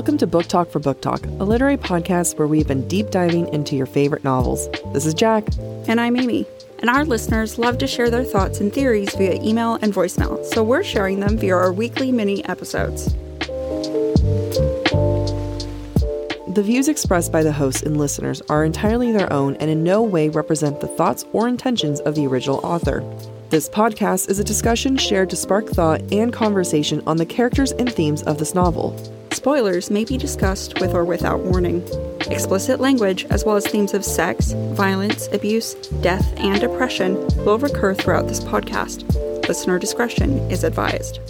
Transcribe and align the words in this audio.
Welcome 0.00 0.16
to 0.16 0.26
Book 0.26 0.46
Talk 0.46 0.70
for 0.70 0.78
Book 0.78 1.02
Talk, 1.02 1.26
a 1.26 1.44
literary 1.44 1.76
podcast 1.76 2.38
where 2.38 2.48
we've 2.48 2.66
been 2.66 2.88
deep 2.88 3.10
diving 3.10 3.52
into 3.52 3.76
your 3.76 3.84
favorite 3.84 4.24
novels. 4.24 4.66
This 4.94 5.04
is 5.04 5.12
Jack. 5.12 5.46
And 5.88 6.00
I'm 6.00 6.16
Amy. 6.16 6.46
And 6.78 6.88
our 6.88 7.04
listeners 7.04 7.58
love 7.58 7.76
to 7.76 7.86
share 7.86 8.08
their 8.08 8.24
thoughts 8.24 8.60
and 8.60 8.72
theories 8.72 9.14
via 9.14 9.34
email 9.42 9.74
and 9.82 9.92
voicemail, 9.92 10.42
so 10.42 10.64
we're 10.64 10.82
sharing 10.82 11.20
them 11.20 11.36
via 11.36 11.54
our 11.54 11.70
weekly 11.70 12.12
mini 12.12 12.42
episodes. 12.46 13.12
The 16.48 16.62
views 16.64 16.88
expressed 16.88 17.30
by 17.30 17.42
the 17.42 17.52
hosts 17.52 17.82
and 17.82 17.98
listeners 17.98 18.40
are 18.48 18.64
entirely 18.64 19.12
their 19.12 19.30
own 19.30 19.54
and 19.56 19.70
in 19.70 19.84
no 19.84 20.02
way 20.02 20.30
represent 20.30 20.80
the 20.80 20.88
thoughts 20.88 21.26
or 21.34 21.46
intentions 21.46 22.00
of 22.00 22.14
the 22.14 22.26
original 22.26 22.60
author. 22.64 23.04
This 23.50 23.68
podcast 23.68 24.30
is 24.30 24.38
a 24.38 24.44
discussion 24.44 24.96
shared 24.96 25.28
to 25.28 25.36
spark 25.36 25.66
thought 25.66 26.00
and 26.10 26.32
conversation 26.32 27.02
on 27.06 27.18
the 27.18 27.26
characters 27.26 27.72
and 27.72 27.92
themes 27.92 28.22
of 28.22 28.38
this 28.38 28.54
novel. 28.54 28.96
Spoilers 29.40 29.90
may 29.90 30.04
be 30.04 30.18
discussed 30.18 30.78
with 30.82 30.92
or 30.92 31.02
without 31.02 31.40
warning. 31.40 31.82
Explicit 32.30 32.78
language, 32.78 33.24
as 33.30 33.42
well 33.42 33.56
as 33.56 33.66
themes 33.66 33.94
of 33.94 34.04
sex, 34.04 34.52
violence, 34.74 35.28
abuse, 35.32 35.72
death, 36.02 36.30
and 36.36 36.62
oppression, 36.62 37.14
will 37.38 37.58
recur 37.58 37.94
throughout 37.94 38.28
this 38.28 38.40
podcast. 38.40 39.08
Listener 39.48 39.78
discretion 39.78 40.38
is 40.50 40.62
advised. 40.62 41.20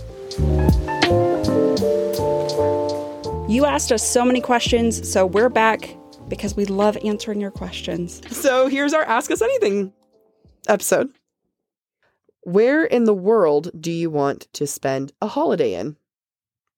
You 3.48 3.64
asked 3.64 3.92
us 3.92 4.04
so 4.04 4.24
many 4.24 4.40
questions, 4.40 5.08
so 5.08 5.24
we're 5.24 5.48
back 5.48 5.96
because 6.26 6.56
we 6.56 6.64
love 6.64 6.98
answering 7.04 7.40
your 7.40 7.52
questions. 7.52 8.22
So 8.36 8.66
here's 8.66 8.92
our 8.92 9.04
Ask 9.04 9.30
Us 9.30 9.40
Anything 9.40 9.92
episode. 10.66 11.10
Where 12.40 12.84
in 12.84 13.04
the 13.04 13.14
world 13.14 13.70
do 13.80 13.92
you 13.92 14.10
want 14.10 14.48
to 14.54 14.66
spend 14.66 15.12
a 15.22 15.28
holiday 15.28 15.74
in? 15.74 15.96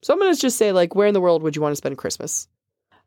So 0.03 0.13
I'm 0.13 0.19
going 0.19 0.35
to 0.35 0.41
just 0.41 0.59
say, 0.59 0.73
like, 0.73 0.95
where 0.95 1.07
in 1.07 1.15
the 1.15 1.21
world 1.21 1.43
would 1.43 1.57
you 1.57 1.63
want 1.63 1.73
to 1.73 1.77
spend 1.77 1.97
Christmas? 1.99 2.49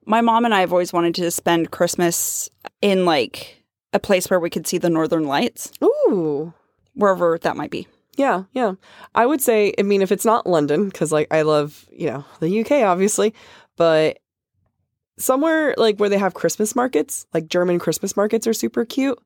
My 0.06 0.22
mom 0.22 0.46
and 0.46 0.54
I 0.54 0.62
have 0.62 0.72
always 0.72 0.94
wanted 0.94 1.16
to 1.16 1.32
spend 1.32 1.72
Christmas 1.72 2.50
in 2.82 3.06
like 3.06 3.64
a 3.92 4.00
place 4.00 4.30
where 4.30 4.40
we 4.40 4.50
could 4.50 4.68
see 4.68 4.78
the 4.78 4.90
northern 4.90 5.26
lights, 5.26 5.72
Ooh. 5.84 6.54
wherever 6.94 7.38
that 7.40 7.58
might 7.58 7.72
be. 7.72 7.88
Yeah, 8.16 8.44
yeah. 8.54 8.74
I 9.14 9.26
would 9.26 9.42
say, 9.42 9.74
I 9.78 9.82
mean, 9.82 10.02
if 10.02 10.12
it's 10.12 10.26
not 10.26 10.48
London, 10.48 10.86
because 10.86 11.12
like 11.12 11.28
I 11.32 11.42
love, 11.42 11.86
you 11.92 12.08
know, 12.08 12.26
the 12.40 12.62
UK 12.62 12.84
obviously, 12.84 13.34
but 13.76 14.20
somewhere 15.18 15.74
like 15.78 15.98
where 15.98 16.10
they 16.10 16.18
have 16.18 16.34
Christmas 16.34 16.76
markets, 16.76 17.26
like 17.34 17.48
German 17.48 17.80
Christmas 17.80 18.16
markets 18.18 18.48
are 18.48 18.54
super 18.54 18.86
cute. 18.86 19.18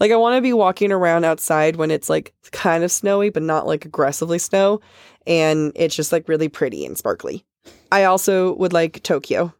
Like 0.00 0.10
I 0.10 0.16
want 0.16 0.36
to 0.36 0.42
be 0.42 0.52
walking 0.52 0.92
around 0.92 1.24
outside 1.24 1.76
when 1.76 1.90
it's 1.90 2.08
like 2.10 2.34
kind 2.52 2.82
of 2.84 2.90
snowy, 2.92 3.30
but 3.30 3.42
not 3.42 3.66
like 3.66 3.84
aggressively 3.84 4.38
snow. 4.38 4.80
And 5.26 5.72
it's 5.76 5.94
just 5.94 6.12
like 6.12 6.28
really 6.28 6.48
pretty 6.48 6.84
and 6.86 6.96
sparkly. 6.98 7.44
I 7.92 8.04
also 8.04 8.54
would 8.56 8.72
like 8.72 9.02
Tokyo, 9.02 9.54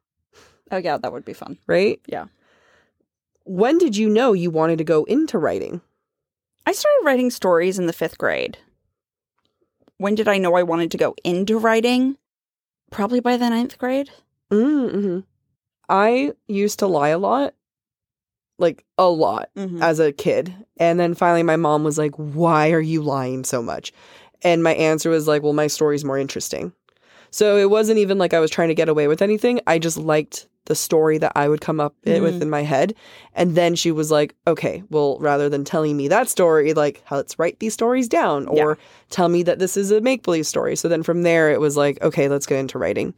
Oh 0.70 0.76
yeah, 0.78 0.98
that 0.98 1.12
would 1.12 1.24
be 1.24 1.32
fun. 1.32 1.56
right? 1.66 2.00
Yeah. 2.06 2.26
When 3.44 3.78
did 3.78 3.96
you 3.96 4.08
know 4.10 4.32
you 4.34 4.50
wanted 4.50 4.78
to 4.78 4.84
go 4.84 5.04
into 5.04 5.38
writing? 5.38 5.80
I 6.66 6.72
started 6.72 7.04
writing 7.04 7.30
stories 7.30 7.78
in 7.78 7.86
the 7.86 7.92
fifth 7.94 8.18
grade. 8.18 8.58
When 9.96 10.14
did 10.14 10.28
I 10.28 10.36
know 10.38 10.54
I 10.54 10.62
wanted 10.62 10.90
to 10.90 10.98
go 10.98 11.14
into 11.24 11.58
writing? 11.58 12.18
Probably 12.90 13.20
by 13.20 13.36
the 13.38 13.48
ninth 13.48 13.78
grade. 13.78 14.10
Mm-hmm. 14.50 15.20
I 15.88 16.32
used 16.46 16.78
to 16.80 16.86
lie 16.86 17.08
a 17.10 17.18
lot, 17.18 17.54
like 18.58 18.84
a 18.98 19.08
lot. 19.08 19.50
Mm-hmm. 19.56 19.82
as 19.82 20.00
a 20.00 20.12
kid. 20.12 20.54
And 20.78 20.98
then 20.98 21.14
finally, 21.14 21.42
my 21.42 21.56
mom 21.56 21.84
was 21.84 21.98
like, 21.98 22.14
Why 22.16 22.70
are 22.72 22.80
you 22.80 23.02
lying 23.02 23.44
so 23.44 23.62
much? 23.62 23.92
And 24.42 24.62
my 24.62 24.74
answer 24.74 25.10
was 25.10 25.26
like, 25.28 25.42
Well, 25.42 25.52
my 25.52 25.66
story's 25.66 26.04
more 26.04 26.18
interesting. 26.18 26.72
So 27.30 27.56
it 27.58 27.68
wasn't 27.70 27.98
even 27.98 28.16
like 28.18 28.32
I 28.34 28.40
was 28.40 28.50
trying 28.50 28.68
to 28.68 28.74
get 28.74 28.88
away 28.88 29.06
with 29.06 29.20
anything. 29.22 29.60
I 29.66 29.78
just 29.78 29.98
liked 29.98 30.48
the 30.64 30.74
story 30.74 31.18
that 31.18 31.32
I 31.34 31.48
would 31.48 31.60
come 31.60 31.80
up 31.80 31.94
i- 32.06 32.20
with 32.20 32.40
in 32.42 32.50
my 32.50 32.62
head. 32.62 32.94
And 33.34 33.54
then 33.56 33.74
she 33.74 33.90
was 33.90 34.10
like, 34.10 34.34
Okay, 34.46 34.82
well, 34.90 35.18
rather 35.20 35.48
than 35.48 35.64
telling 35.64 35.96
me 35.96 36.08
that 36.08 36.28
story, 36.28 36.72
like, 36.74 37.02
let's 37.10 37.38
write 37.38 37.58
these 37.60 37.74
stories 37.74 38.08
down 38.08 38.46
or 38.48 38.56
Yeah. 38.56 38.74
tell 39.10 39.28
me 39.28 39.42
that 39.44 39.58
this 39.58 39.76
is 39.76 39.90
a 39.90 40.00
make 40.00 40.22
believe 40.22 40.46
story. 40.46 40.74
So 40.76 40.88
then 40.88 41.02
from 41.02 41.22
there, 41.22 41.50
it 41.50 41.60
was 41.60 41.76
like, 41.76 42.00
Okay, 42.02 42.28
let's 42.28 42.46
get 42.46 42.58
into 42.58 42.78
writing. 42.78 43.14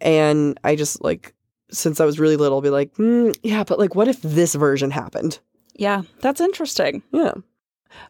And 0.00 0.58
I 0.64 0.76
just 0.76 1.02
like, 1.02 1.32
since 1.70 2.00
I 2.00 2.04
was 2.04 2.18
really 2.20 2.36
little, 2.36 2.60
be 2.60 2.70
like, 2.70 2.94
mm, 2.94 3.36
yeah, 3.42 3.64
but 3.64 3.78
like, 3.78 3.94
what 3.94 4.08
if 4.08 4.20
this 4.22 4.54
version 4.54 4.90
happened? 4.90 5.38
Yeah, 5.74 6.02
that's 6.20 6.40
interesting. 6.40 7.02
Yeah. 7.12 7.32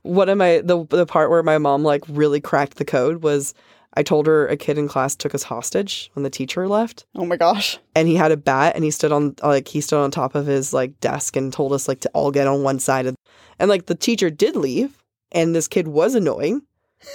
One 0.02 0.28
of 0.28 0.38
my 0.38 0.62
the 0.64 0.84
the 0.88 1.06
part 1.06 1.30
where 1.30 1.42
my 1.42 1.58
mom 1.58 1.82
like 1.84 2.02
really 2.08 2.40
cracked 2.40 2.76
the 2.78 2.84
code 2.84 3.22
was 3.22 3.54
I 3.94 4.02
told 4.02 4.26
her 4.26 4.46
a 4.48 4.56
kid 4.56 4.78
in 4.78 4.88
class 4.88 5.14
took 5.14 5.34
us 5.34 5.42
hostage 5.44 6.10
when 6.14 6.22
the 6.22 6.30
teacher 6.30 6.66
left 6.68 7.06
Oh 7.14 7.24
my 7.24 7.36
gosh. 7.36 7.78
and 7.94 8.08
he 8.08 8.14
had 8.16 8.32
a 8.32 8.36
bat 8.36 8.74
and 8.74 8.84
he 8.84 8.90
stood 8.90 9.12
on 9.12 9.34
like 9.42 9.68
he 9.68 9.80
stood 9.80 10.00
on 10.02 10.10
top 10.10 10.34
of 10.34 10.46
his 10.46 10.72
like 10.72 10.98
desk 11.00 11.36
and 11.36 11.52
told 11.52 11.72
us 11.72 11.86
like 11.88 12.00
to 12.00 12.10
all 12.14 12.30
get 12.32 12.46
on 12.48 12.62
one 12.62 12.78
side 12.80 13.06
of 13.06 13.14
and 13.60 13.68
like 13.70 13.86
the 13.86 13.94
teacher 13.94 14.28
did 14.28 14.56
leave 14.56 14.98
and 15.32 15.54
this 15.54 15.68
kid 15.68 15.86
was 15.88 16.14
annoying. 16.14 16.62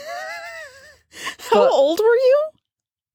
How 1.52 1.60
But- 1.66 1.72
old 1.72 2.00
were 2.00 2.06
you? 2.16 2.42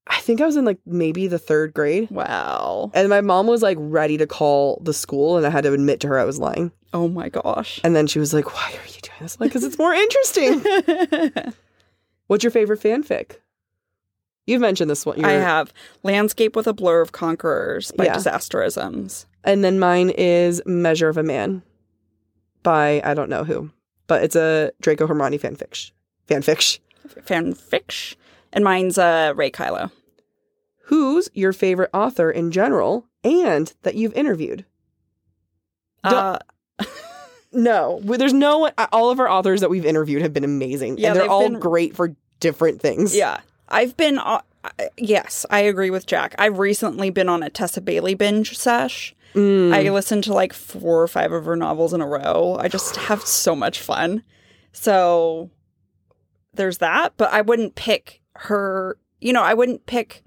I 0.09 0.21
think 0.21 0.41
I 0.41 0.47
was 0.47 0.57
in 0.57 0.65
like 0.65 0.79
maybe 0.87 1.27
the 1.27 1.39
3rd 1.39 1.75
grade. 1.75 2.11
Wow. 2.11 2.91
And 2.95 3.09
my 3.09 3.21
mom 3.21 3.47
was 3.49 3.63
like 3.63 3.77
ready 3.81 4.17
to 4.19 4.27
call 4.27 4.81
the 4.85 4.95
school 4.95 5.37
and 5.37 5.45
I 5.47 5.51
had 5.51 5.65
to 5.65 5.73
admit 5.73 6.01
to 6.01 6.09
her 6.09 6.19
I 6.19 6.25
was 6.25 6.39
lying. 6.39 6.71
Oh 6.93 7.09
my 7.09 7.29
gosh. 7.29 7.81
And 7.83 7.95
then 7.97 8.07
she 8.07 8.19
was 8.19 8.33
like, 8.33 8.55
"Why 8.55 8.71
are 8.73 8.87
you 8.87 9.01
doing 9.03 9.19
this?" 9.21 9.37
I'm 9.39 9.45
like, 9.45 9.53
"Cuz 9.53 9.65
it's 9.65 9.79
more 9.79 9.93
interesting." 9.93 10.63
What's 12.29 12.45
your 12.45 12.51
favorite 12.51 12.81
fanfic? 12.81 13.37
You've 14.47 14.61
mentioned 14.61 14.89
this 14.91 15.05
one. 15.05 15.25
I 15.25 15.33
have 15.33 15.73
Landscape 16.05 16.55
with 16.55 16.69
a 16.69 16.73
Blur 16.73 17.01
of 17.01 17.11
Conquerors 17.13 17.91
by 17.93 18.05
Yeah. 18.05 18.15
Disasterisms. 18.17 19.27
And 19.43 19.65
then 19.65 19.79
mine 19.81 20.11
is 20.11 20.63
Measure 20.67 21.09
of 21.09 21.17
a 21.17 21.23
Man 21.25 21.63
by 22.63 23.01
I 23.05 23.15
don't 23.15 23.29
know 23.31 23.43
who, 23.45 23.71
but 24.07 24.23
it's 24.23 24.37
a 24.37 24.71
Draco 24.81 25.07
Hermione 25.09 25.39
fanfic. 25.39 25.91
Fanfic. 26.29 26.79
Fanfic. 27.27 28.15
And 28.57 28.65
mine's 28.65 28.97
uh, 28.99 29.35
Ray 29.37 29.51
Kylo. 29.51 29.91
Who's 30.87 31.29
your 31.35 31.53
favorite 31.53 31.91
author 31.93 32.31
in 32.31 32.51
general 32.51 33.07
and 33.23 33.73
that 33.83 33.95
you've 33.97 34.15
interviewed? 34.15 34.65
Uh, 36.03 36.39
No, 37.53 38.01
there's 38.03 38.33
no 38.35 38.59
one. 38.59 38.73
All 38.93 39.11
of 39.11 39.19
our 39.21 39.29
authors 39.31 39.61
that 39.61 39.71
we've 39.71 39.85
interviewed 39.87 40.21
have 40.23 40.33
been 40.35 40.45
amazing, 40.45 40.99
Yeah, 40.99 41.09
and 41.13 41.17
they're 41.21 41.29
all 41.31 41.49
been- 41.49 41.59
great 41.61 41.95
for 41.97 42.15
different 42.41 42.81
things. 42.83 43.15
yeah. 43.15 43.41
I've 43.69 43.97
been, 43.97 44.19
uh, 44.19 44.41
yes, 44.97 45.45
I 45.51 45.61
agree 45.61 45.91
with 45.91 46.07
Jack. 46.07 46.35
I've 46.39 46.59
recently 46.59 47.11
been 47.11 47.29
on 47.29 47.43
a 47.43 47.51
Tessa 47.51 47.81
Bailey 47.81 48.15
binge 48.15 48.57
sesh. 48.59 49.15
Mm. 49.35 49.73
I 49.75 49.89
listened 49.91 50.25
to 50.25 50.33
like 50.35 50.53
four 50.53 51.03
or 51.03 51.09
five 51.09 51.33
of 51.33 51.45
her 51.47 51.57
novels 51.57 51.93
in 51.93 52.01
a 52.01 52.07
row. 52.07 52.57
I 52.61 52.69
just 52.69 52.97
have 53.09 53.23
so 53.23 53.57
much 53.57 53.81
fun. 53.81 54.23
So 54.73 55.51
there's 56.55 56.79
that, 56.79 57.15
but 57.17 57.33
I 57.33 57.41
wouldn't 57.41 57.75
pick 57.75 58.21
her, 58.41 58.99
you 59.21 59.33
know, 59.33 59.43
I 59.43 59.55
wouldn't 59.55 59.87
pick 59.87 60.23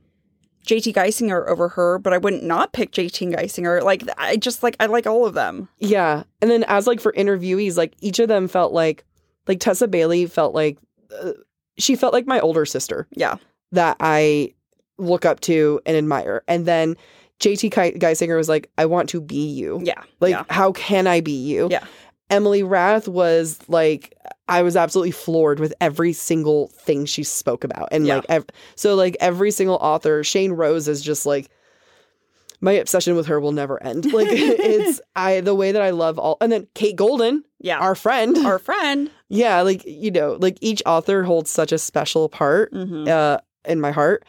JT 0.66 0.94
Geissinger 0.94 1.48
over 1.48 1.70
her, 1.70 1.98
but 2.00 2.14
I 2.14 2.18
wouldn't 2.18 2.44
not 2.44 2.74
pick 2.74 2.92
JT 2.92 3.34
Geissinger. 3.36 3.82
Like 3.82 4.04
I 4.18 4.36
just 4.38 4.62
like 4.64 4.76
I 4.80 4.86
like 4.88 5.08
all 5.08 5.26
of 5.26 5.34
them. 5.34 5.70
Yeah. 5.80 6.24
And 6.42 6.52
then 6.52 6.64
as 6.66 6.86
like 6.88 7.00
for 7.00 7.12
interviewees, 7.14 7.78
like 7.78 7.94
each 8.02 8.20
of 8.20 8.28
them 8.28 8.48
felt 8.48 8.74
like 8.74 9.04
like 9.48 9.60
Tessa 9.60 9.88
Bailey 9.88 10.26
felt 10.28 10.54
like 10.54 10.78
uh, 11.24 11.32
she 11.78 11.96
felt 11.96 12.14
like 12.14 12.28
my 12.28 12.40
older 12.40 12.66
sister 12.66 13.08
Yeah. 13.16 13.38
that 13.72 13.98
I 14.00 14.54
look 14.98 15.26
up 15.26 15.40
to 15.42 15.80
and 15.86 15.96
admire. 15.98 16.44
And 16.48 16.66
then 16.66 16.96
JT 17.40 17.72
Geissinger 18.00 18.36
was 18.36 18.50
like, 18.50 18.70
I 18.78 18.86
want 18.86 19.10
to 19.10 19.22
be 19.22 19.48
you. 19.48 19.80
Yeah. 19.82 20.04
Like, 20.20 20.32
yeah. 20.32 20.44
how 20.50 20.74
can 20.74 21.08
I 21.08 21.22
be 21.22 21.32
you? 21.32 21.70
Yeah. 21.72 21.86
Emily 22.30 22.64
Rath 22.64 23.08
was 23.08 23.60
like, 23.68 24.16
I 24.48 24.62
was 24.62 24.76
absolutely 24.76 25.12
floored 25.12 25.60
with 25.60 25.74
every 25.82 26.14
single 26.14 26.68
thing 26.70 27.06
she 27.06 27.24
spoke 27.24 27.64
about. 27.64 27.90
And 27.92 28.06
Yeah. 28.06 28.16
like, 28.16 28.26
ev- 28.30 28.46
so 28.76 28.96
like 28.96 29.18
every 29.20 29.52
single 29.52 29.76
author, 29.78 30.24
Shane 30.24 30.52
Rose 30.54 30.88
is 30.88 31.02
just 31.02 31.26
like, 31.26 31.50
my 32.62 32.74
obsession 32.74 33.16
with 33.16 33.28
her 33.28 33.40
will 33.40 33.52
never 33.54 33.82
end. 33.82 34.06
Like, 34.14 34.28
it's, 34.32 35.00
I, 35.16 35.40
the 35.42 35.56
way 35.56 35.72
that 35.72 35.82
I 35.82 35.92
love 35.92 36.20
all, 36.20 36.38
and 36.42 36.52
then 36.52 36.68
Kate 36.74 36.96
Golden, 36.96 37.44
Yeah. 37.60 37.80
our 37.80 37.96
friend. 37.96 38.38
Our 38.38 38.60
friend. 38.60 39.10
yeah. 39.30 39.62
Like, 39.62 39.84
you 39.86 40.12
know, 40.12 40.38
like 40.42 40.58
each 40.62 40.84
author 40.86 41.24
holds 41.24 41.50
such 41.50 41.72
a 41.72 41.78
special 41.78 42.28
part 42.30 42.72
hmm 42.74 43.08
uh, 43.08 43.38
in 43.66 43.80
my 43.80 43.92
heart. 43.92 44.26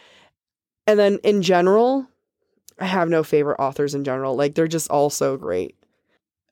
And 0.87 0.99
then 0.99 1.19
in 1.23 1.43
general, 1.43 2.07
I 2.79 2.85
have 2.87 3.09
no 3.09 3.23
favorite 3.23 3.61
authors 3.61 3.95
in 3.95 4.05
general. 4.05 4.35
Like 4.37 4.55
they're 4.55 4.67
just 4.69 4.91
all 4.91 5.11
so 5.11 5.37
great. 5.37 5.77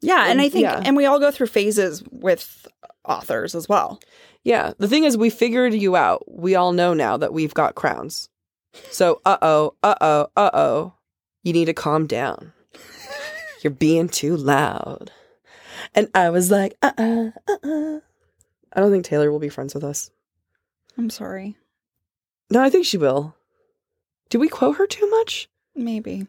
Yeah, 0.00 0.23
and 0.23 0.33
And- 0.33 0.41
I 0.41 0.49
think 0.49 0.62
yeah. 0.62 0.81
and 0.85 0.97
we 0.97 1.06
all 1.06 1.19
go 1.19 1.31
through 1.31 1.49
phases 1.49 2.03
with 2.11 2.67
authors 3.05 3.55
as 3.55 3.69
well. 3.69 4.00
Yeah. 4.45 4.73
The 4.79 4.89
thing 4.89 5.05
is, 5.05 5.17
we 5.17 5.31
figured 5.31 5.75
you 5.75 5.97
out. 5.97 6.25
We 6.31 6.55
all 6.55 6.73
know 6.73 6.95
now 6.95 7.17
that 7.17 7.33
we've 7.33 7.53
got 7.55 7.75
crowns. 7.75 8.29
So, 8.91 9.21
uh 9.25 9.39
oh, 9.43 9.75
uh 9.83 9.95
oh, 10.00 10.29
uh 10.37 10.50
oh. 10.55 10.93
You 11.43 11.53
need 11.53 11.65
to 11.67 11.75
calm 11.75 12.06
down. 12.06 12.53
You're 13.62 13.73
being 13.73 14.09
too 14.09 14.37
loud. 14.37 15.11
And 15.95 16.09
I 16.15 16.31
was 16.31 16.50
like, 16.50 16.77
uh 16.83 16.93
uh, 16.97 17.31
uh 17.49 17.56
uh. 17.65 18.00
I 18.73 18.81
don't 18.81 18.93
think 18.93 19.05
Taylor 19.05 19.33
will 19.33 19.39
be 19.41 19.49
friends 19.49 19.75
with 19.75 19.83
us. 19.85 20.11
I'm 20.97 21.11
sorry. 21.11 21.56
No, 22.50 22.62
I 22.62 22.71
think 22.71 22.85
she 22.87 22.99
will. 22.99 23.35
Did 24.31 24.39
we 24.39 24.49
quote 24.49 24.77
her 24.77 24.87
too 24.87 25.09
much? 25.11 25.49
Maybe. 25.75 26.27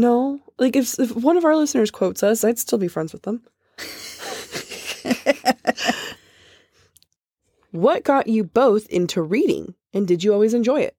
No, 0.00 0.40
like 0.58 0.76
if, 0.76 0.98
if 0.98 1.14
one 1.14 1.36
of 1.36 1.44
our 1.44 1.54
listeners 1.54 1.90
quotes 1.90 2.22
us, 2.22 2.42
I'd 2.42 2.58
still 2.58 2.78
be 2.78 2.88
friends 2.88 3.12
with 3.12 3.24
them. 3.24 3.42
what 7.70 8.02
got 8.02 8.26
you 8.26 8.44
both 8.44 8.86
into 8.86 9.20
reading, 9.20 9.74
and 9.92 10.08
did 10.08 10.24
you 10.24 10.32
always 10.32 10.54
enjoy 10.54 10.80
it? 10.80 10.96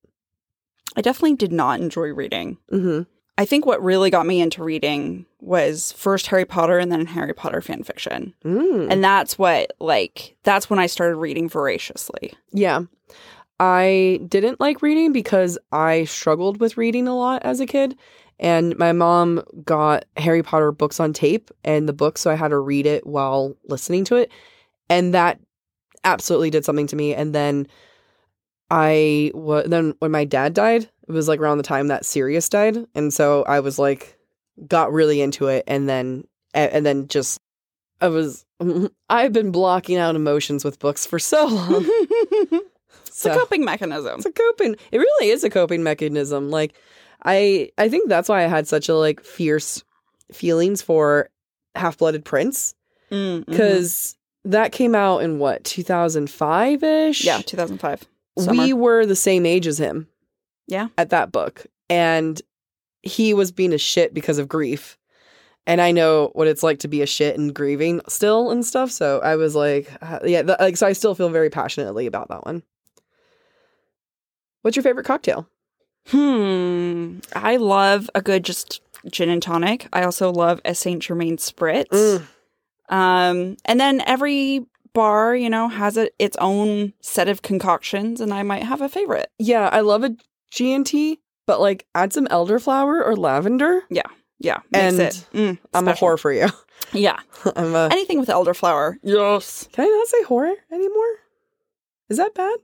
I 0.95 1.01
definitely 1.01 1.35
did 1.35 1.51
not 1.51 1.79
enjoy 1.79 2.13
reading. 2.13 2.59
Mm-hmm. 2.71 3.09
I 3.39 3.45
think 3.45 3.65
what 3.65 3.81
really 3.81 4.11
got 4.11 4.27
me 4.27 4.39
into 4.39 4.63
reading 4.63 5.25
was 5.39 5.93
first 5.93 6.27
Harry 6.27 6.45
Potter 6.45 6.77
and 6.77 6.91
then 6.91 7.07
Harry 7.07 7.33
Potter 7.33 7.59
fan 7.59 7.81
fiction. 7.81 8.35
Mm. 8.45 8.91
And 8.91 9.03
that's 9.03 9.39
what, 9.39 9.71
like, 9.79 10.35
that's 10.43 10.69
when 10.69 10.77
I 10.77 10.85
started 10.85 11.15
reading 11.15 11.49
voraciously. 11.49 12.35
Yeah. 12.51 12.81
I 13.59 14.19
didn't 14.27 14.59
like 14.59 14.83
reading 14.83 15.11
because 15.11 15.57
I 15.71 16.03
struggled 16.03 16.59
with 16.59 16.77
reading 16.77 17.07
a 17.07 17.17
lot 17.17 17.41
as 17.43 17.59
a 17.59 17.65
kid. 17.65 17.97
And 18.41 18.75
my 18.77 18.91
mom 18.91 19.43
got 19.63 20.05
Harry 20.17 20.41
Potter 20.43 20.71
books 20.71 20.99
on 20.99 21.13
tape 21.13 21.51
and 21.63 21.87
the 21.87 21.93
book, 21.93 22.17
so 22.17 22.29
I 22.31 22.35
had 22.35 22.49
to 22.49 22.57
read 22.59 22.85
it 22.87 23.05
while 23.07 23.55
listening 23.67 24.03
to 24.05 24.15
it. 24.15 24.31
And 24.89 25.13
that 25.13 25.39
absolutely 26.03 26.49
did 26.49 26.65
something 26.65 26.87
to 26.87 26.95
me. 26.95 27.13
And 27.13 27.33
then 27.35 27.67
I 28.69 29.31
was 29.33 29.65
then 29.67 29.93
when 29.99 30.11
my 30.11 30.25
dad 30.25 30.53
died, 30.53 30.89
it 31.07 31.11
was 31.11 31.27
like 31.27 31.39
around 31.39 31.57
the 31.57 31.63
time 31.63 31.87
that 31.87 32.05
Sirius 32.05 32.49
died. 32.49 32.77
And 32.95 33.13
so 33.13 33.43
I 33.43 33.59
was 33.59 33.77
like, 33.77 34.17
got 34.67 34.91
really 34.91 35.21
into 35.21 35.47
it. 35.47 35.63
And 35.67 35.87
then, 35.87 36.25
and 36.53 36.85
then 36.85 37.07
just, 37.07 37.39
I 37.99 38.07
was, 38.07 38.45
I've 39.09 39.33
been 39.33 39.51
blocking 39.51 39.97
out 39.97 40.15
emotions 40.15 40.63
with 40.65 40.79
books 40.79 41.05
for 41.05 41.19
so 41.19 41.45
long. 41.45 41.85
it's 41.85 42.61
So- 43.19 43.33
a 43.33 43.37
coping 43.37 43.65
mechanism. 43.65 44.15
it's 44.17 44.25
a 44.25 44.31
coping 44.31 44.75
it 44.91 44.97
really 44.97 45.29
is 45.29 45.43
a 45.43 45.49
coping 45.49 45.83
mechanism 45.83 46.49
like 46.49 46.73
i 47.25 47.69
i 47.77 47.87
think 47.89 48.07
that's 48.09 48.27
why 48.29 48.43
i 48.43 48.47
had 48.47 48.67
such 48.67 48.89
a 48.89 48.95
like 48.95 49.21
fierce 49.23 49.83
feelings 50.31 50.81
for 50.81 51.29
half-blooded 51.75 52.25
prince 52.25 52.75
Mm, 53.11 53.41
mhm. 53.41 53.45
because 53.45 54.15
that 54.45 54.71
came 54.71 54.95
out 54.95 55.19
in 55.19 55.37
what 55.37 55.63
2005ish 55.65 57.23
yeah, 57.25 57.41
2005. 57.41 58.07
we 58.49 58.71
were 58.73 59.05
the 59.05 59.15
same 59.17 59.45
age 59.45 59.67
as 59.67 59.77
him 59.77 60.07
Yeah. 60.67 60.87
at 60.97 61.09
that 61.09 61.31
book 61.31 61.65
and 61.89 62.41
he 63.03 63.33
was 63.33 63.51
being 63.51 63.73
a 63.73 63.77
shit 63.77 64.13
because 64.13 64.37
of 64.37 64.47
grief 64.47 64.97
and 65.67 65.81
i 65.81 65.91
know 65.91 66.29
what 66.33 66.47
it's 66.47 66.63
like 66.63 66.79
to 66.79 66.87
be 66.87 67.01
a 67.01 67.05
shit 67.05 67.37
and 67.37 67.53
grieving 67.53 67.99
still 68.07 68.49
and 68.49 68.65
stuff 68.65 68.89
so 68.91 69.19
i 69.23 69.35
was 69.35 69.55
like 69.55 69.91
uh, 70.01 70.19
yeah 70.23 70.41
th- 70.41 70.59
like 70.59 70.77
so 70.77 70.87
i 70.87 70.93
still 70.93 71.13
feel 71.13 71.29
very 71.29 71.49
passionately 71.49 72.05
about 72.07 72.29
that 72.29 72.45
one 72.45 72.63
what's 74.61 74.75
your 74.77 74.83
favorite 74.83 75.05
cocktail 75.05 75.47
Hmm. 76.07 77.19
I 77.33 77.57
love 77.57 78.09
a 78.15 78.21
good 78.21 78.43
just 78.43 78.81
gin 79.09 79.29
and 79.29 79.41
tonic. 79.41 79.87
I 79.93 80.03
also 80.03 80.31
love 80.31 80.61
a 80.65 80.75
Saint 80.75 81.01
Germain 81.03 81.37
spritz. 81.37 81.87
Mm. 81.89 82.27
Um, 82.89 83.57
and 83.65 83.79
then 83.79 84.01
every 84.05 84.65
bar, 84.93 85.35
you 85.35 85.49
know, 85.49 85.67
has 85.69 85.97
a, 85.97 86.09
its 86.19 86.37
own 86.37 86.93
set 87.01 87.29
of 87.29 87.41
concoctions, 87.41 88.19
and 88.19 88.33
I 88.33 88.43
might 88.43 88.63
have 88.63 88.81
a 88.81 88.89
favorite. 88.89 89.29
Yeah, 89.39 89.69
I 89.71 89.79
love 89.81 90.03
a 90.03 90.15
G&T, 90.51 91.19
but 91.47 91.61
like 91.61 91.85
add 91.95 92.13
some 92.13 92.27
elderflower 92.27 93.05
or 93.05 93.15
lavender. 93.15 93.83
Yeah, 93.89 94.03
yeah, 94.39 94.59
And 94.73 94.99
it. 94.99 95.25
Mm, 95.33 95.57
I'm 95.73 95.87
a 95.87 95.93
whore 95.93 96.19
for 96.19 96.31
you. 96.33 96.47
Yeah, 96.93 97.19
I'm 97.55 97.73
a. 97.75 97.87
anything 97.91 98.19
with 98.19 98.29
elderflower. 98.29 98.95
Yes. 99.03 99.69
Can 99.71 99.85
I 99.85 99.87
not 99.87 100.07
say 100.07 100.23
whore 100.23 100.53
anymore? 100.71 101.15
Is 102.09 102.17
that 102.17 102.33
bad? 102.33 102.57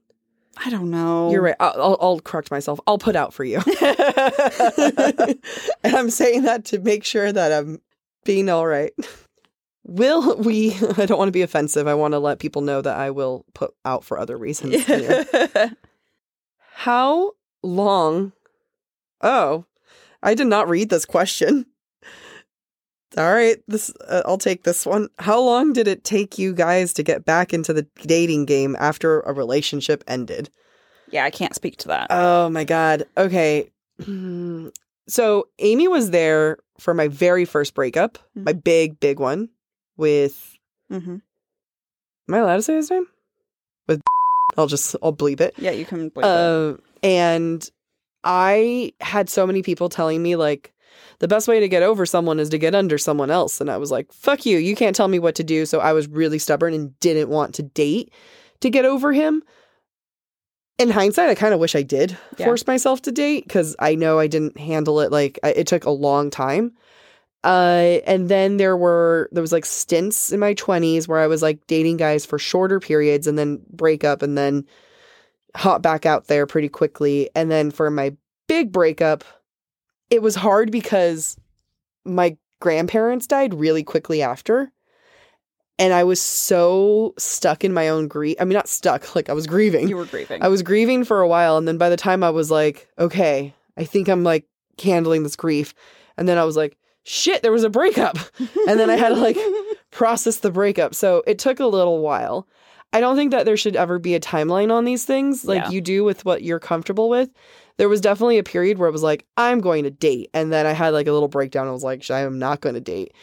I 0.63 0.69
don't 0.69 0.89
know. 0.89 1.31
You're 1.31 1.42
right. 1.42 1.56
I'll, 1.59 1.98
I'll, 2.01 2.19
correct 2.19 2.51
myself. 2.51 2.80
I'll 2.88 2.98
put 2.98 3.15
out 3.15 3.33
for 3.33 3.44
you. 3.44 3.57
and 3.81 5.95
I'm 5.95 6.09
saying 6.09 6.44
that 6.44 6.65
to 6.65 6.80
make 6.80 7.04
sure 7.04 7.31
that 7.31 7.51
I'm 7.51 7.81
being 8.24 8.50
all 8.50 8.65
right. 8.65 8.92
Will 9.83 10.38
we? 10.38 10.74
I 10.98 11.06
don't 11.06 11.18
want 11.18 11.30
to 11.30 11.33
be 11.33 11.42
offensive. 11.42 11.88
I 11.88 11.94
want 11.94 12.13
to 12.13 12.19
let 12.19 12.39
people 12.39 12.62
know 12.62 12.81
that 12.81 12.98
I 12.98 13.12
will 13.12 13.45
put 13.54 13.74
out 13.86 14.04
for 14.04 14.19
other 14.19 14.38
reasons. 14.38 14.86
How 16.74 17.31
long? 17.63 18.33
Oh, 19.21 19.65
I 20.21 20.33
did 20.33 20.48
not 20.48 20.69
read 20.69 20.89
this 20.89 21.06
question. 21.06 21.65
All 23.15 23.31
right, 23.31 23.57
this 23.68 23.92
uh, 24.07 24.24
I'll 24.25 24.38
take 24.38 24.63
this 24.63 24.86
one. 24.86 25.07
How 25.19 25.39
long 25.39 25.71
did 25.71 25.88
it 25.88 26.04
take 26.04 26.38
you 26.38 26.54
guys 26.54 26.94
to 26.94 27.04
get 27.04 27.24
back 27.24 27.54
into 27.54 27.74
the 27.74 27.88
dating 28.01 28.45
game 28.45 28.75
after 28.80 29.21
a 29.21 29.33
relationship 29.33 30.04
ended? 30.07 30.50
yeah, 31.09 31.24
I 31.24 31.30
can't 31.30 31.56
speak 31.56 31.77
to 31.77 31.88
that. 31.88 32.07
Oh 32.09 32.50
my 32.50 32.63
god. 32.63 33.06
Okay. 33.18 33.69
So 35.09 35.48
Amy 35.59 35.88
was 35.88 36.12
there 36.12 36.57
for 36.80 36.94
my 36.94 37.07
very 37.07 37.45
first 37.45 37.74
breakup, 37.74 38.18
my 38.36 38.51
big 38.51 39.00
big 39.00 39.21
one 39.21 39.48
with 39.95 40.57
hmm 40.89 41.19
Am 42.27 42.33
I 42.33 42.39
allowed 42.39 42.57
to 42.57 42.62
say 42.62 42.75
his 42.75 42.92
name? 42.92 43.06
With 43.88 44.01
I'll 44.57 44.68
just 44.68 44.98
I'll 45.01 45.15
bleep 45.15 45.39
it. 45.39 45.56
Yeah, 45.57 45.71
you 45.71 45.86
can. 45.86 46.12
It. 46.13 46.24
Uh, 46.24 46.74
and 47.01 47.69
I 48.25 48.92
had 49.00 49.30
so 49.30 49.48
many 49.48 49.62
people 49.62 49.88
telling 49.88 50.21
me 50.21 50.36
like 50.36 50.74
the 51.19 51.27
best 51.27 51.47
way 51.47 51.59
to 51.59 51.67
get 51.67 51.83
over 51.83 52.05
someone 52.05 52.39
is 52.39 52.49
to 52.49 52.57
get 52.57 52.75
under 52.75 52.97
someone 52.97 53.31
else, 53.31 53.59
and 53.61 53.69
I 53.69 53.77
was 53.77 53.91
like, 53.91 54.11
"Fuck 54.13 54.45
you! 54.45 54.57
You 54.57 54.75
can't 54.75 54.95
tell 54.95 55.07
me 55.07 55.19
what 55.19 55.35
to 55.35 55.44
do." 55.44 55.65
So 55.65 55.79
I 55.79 55.94
was 55.94 56.07
really 56.07 56.39
stubborn 56.39 56.73
and 56.73 56.99
didn't 56.99 57.29
want 57.29 57.55
to 57.55 57.63
date 57.63 58.11
to 58.61 58.69
get 58.69 58.85
over 58.85 59.13
him. 59.13 59.44
In 60.79 60.91
hindsight, 60.91 61.29
I 61.29 61.35
kind 61.35 61.53
of 61.55 61.59
wish 61.59 61.75
I 61.75 61.81
did 61.81 62.15
Yeah. 62.38 62.45
force 62.45 62.67
myself 62.67 63.01
to 63.03 63.11
date 63.11 63.45
because 63.45 63.75
I 63.79 63.95
know 63.95 64.19
I 64.19 64.27
didn't 64.27 64.57
handle 64.57 64.99
it 64.99 65.11
like 65.11 65.39
I, 65.44 65.49
it 65.49 65.67
took 65.67 65.85
a 65.85 65.89
long 65.91 66.29
time. 66.29 66.73
Uh, 67.43 68.00
and 68.05 68.29
then 68.29 68.57
there 68.57 68.75
were 68.77 69.29
there 69.31 69.41
was 69.41 69.51
like 69.51 69.65
stints 69.65 70.31
in 70.31 70.39
my 70.39 70.53
twenties 70.53 71.07
where 71.07 71.19
I 71.19 71.27
was 71.27 71.41
like 71.41 71.65
dating 71.67 71.97
guys 71.97 72.25
for 72.25 72.38
shorter 72.38 72.79
periods 72.79 73.25
and 73.25 73.38
then 73.39 73.61
break 73.71 74.03
up 74.03 74.21
and 74.21 74.38
then 74.38 74.65
hop 75.55 75.81
back 75.81 76.05
out 76.05 76.27
there 76.27 76.45
pretty 76.45 76.69
quickly. 76.69 77.29
And 77.35 77.50
then 77.50 77.71
for 77.71 77.89
my 77.89 78.15
big 78.47 78.71
breakup, 78.71 79.23
it 80.09 80.21
was 80.21 80.36
hard 80.36 80.71
because 80.71 81.38
my 82.06 82.38
grandparents 82.59 83.27
died 83.27 83.54
really 83.54 83.83
quickly 83.83 84.21
after. 84.21 84.71
And 85.79 85.93
I 85.93 86.03
was 86.05 86.20
so 86.20 87.13
stuck 87.20 87.63
in 87.63 87.72
my 87.72 87.89
own 87.89 88.08
grief. 88.08 88.36
I 88.39 88.46
mean, 88.46 88.53
not 88.55 88.67
stuck, 88.67 89.15
like 89.15 89.29
I 89.29 89.34
was 89.34 89.46
grieving. 89.48 89.88
you 89.88 89.98
were 89.98 90.05
grieving. 90.05 90.41
I 90.41 90.48
was 90.48 90.63
grieving 90.63 91.03
for 91.03 91.22
a 91.22 91.27
while. 91.27 91.58
And 91.58 91.67
then 91.67 91.77
by 91.77 91.89
the 91.89 91.98
time 91.98 92.24
I 92.24 92.29
was 92.31 92.50
like, 92.50 92.88
okay, 92.98 93.53
I 93.77 93.84
think 93.84 94.08
I'm 94.08 94.24
like 94.24 94.46
handling 94.84 95.24
this 95.24 95.36
grief. 95.36 95.74
And 96.17 96.27
then 96.27 96.38
I 96.39 96.46
was 96.46 96.58
like, 96.58 96.77
shit, 97.03 97.43
there 97.43 97.51
was 97.51 97.63
a 97.63 97.70
breakup. 97.70 98.17
and 98.39 98.79
then 98.79 98.89
I 98.89 98.96
had 98.96 99.10
to 99.10 99.15
like 99.15 99.38
process 99.91 100.38
the 100.38 100.51
breakup. 100.51 100.96
So 100.96 101.24
it 101.27 101.38
took 101.38 101.60
a 101.60 101.67
little 101.67 102.00
while. 102.00 102.48
I 102.93 103.00
don't 103.01 103.15
think 103.15 103.31
that 103.31 103.46
there 103.46 103.58
should 103.58 103.75
ever 103.75 104.00
be 104.00 104.15
a 104.15 104.20
timeline 104.20 104.72
on 104.72 104.86
these 104.86 105.05
things 105.05 105.46
like 105.46 105.63
Yeah. 105.65 105.70
you 105.70 105.81
do 105.81 106.03
with 106.03 106.25
what 106.25 106.41
you're 106.41 106.60
comfortable 106.60 107.10
with. 107.10 107.29
There 107.77 107.89
was 107.89 108.01
definitely 108.01 108.38
a 108.39 108.43
period 108.43 108.77
where 108.77 108.89
it 108.89 108.91
was 108.91 109.03
like, 109.03 109.25
I'm 109.38 109.62
going 109.62 109.84
to 109.84 109.91
date. 109.91 110.29
And 110.34 110.51
then 110.51 110.65
I 110.65 110.72
had 110.72 110.89
like 110.89 111.07
a 111.07 111.12
little 111.12 111.27
breakdown. 111.27 111.67
I 111.67 111.72
was 111.72 111.84
like, 111.84 112.10
I 112.10 112.22
am 112.22 112.39
not 112.39 112.62
going 112.62 112.75
to 112.75 112.81
date. 112.81 113.13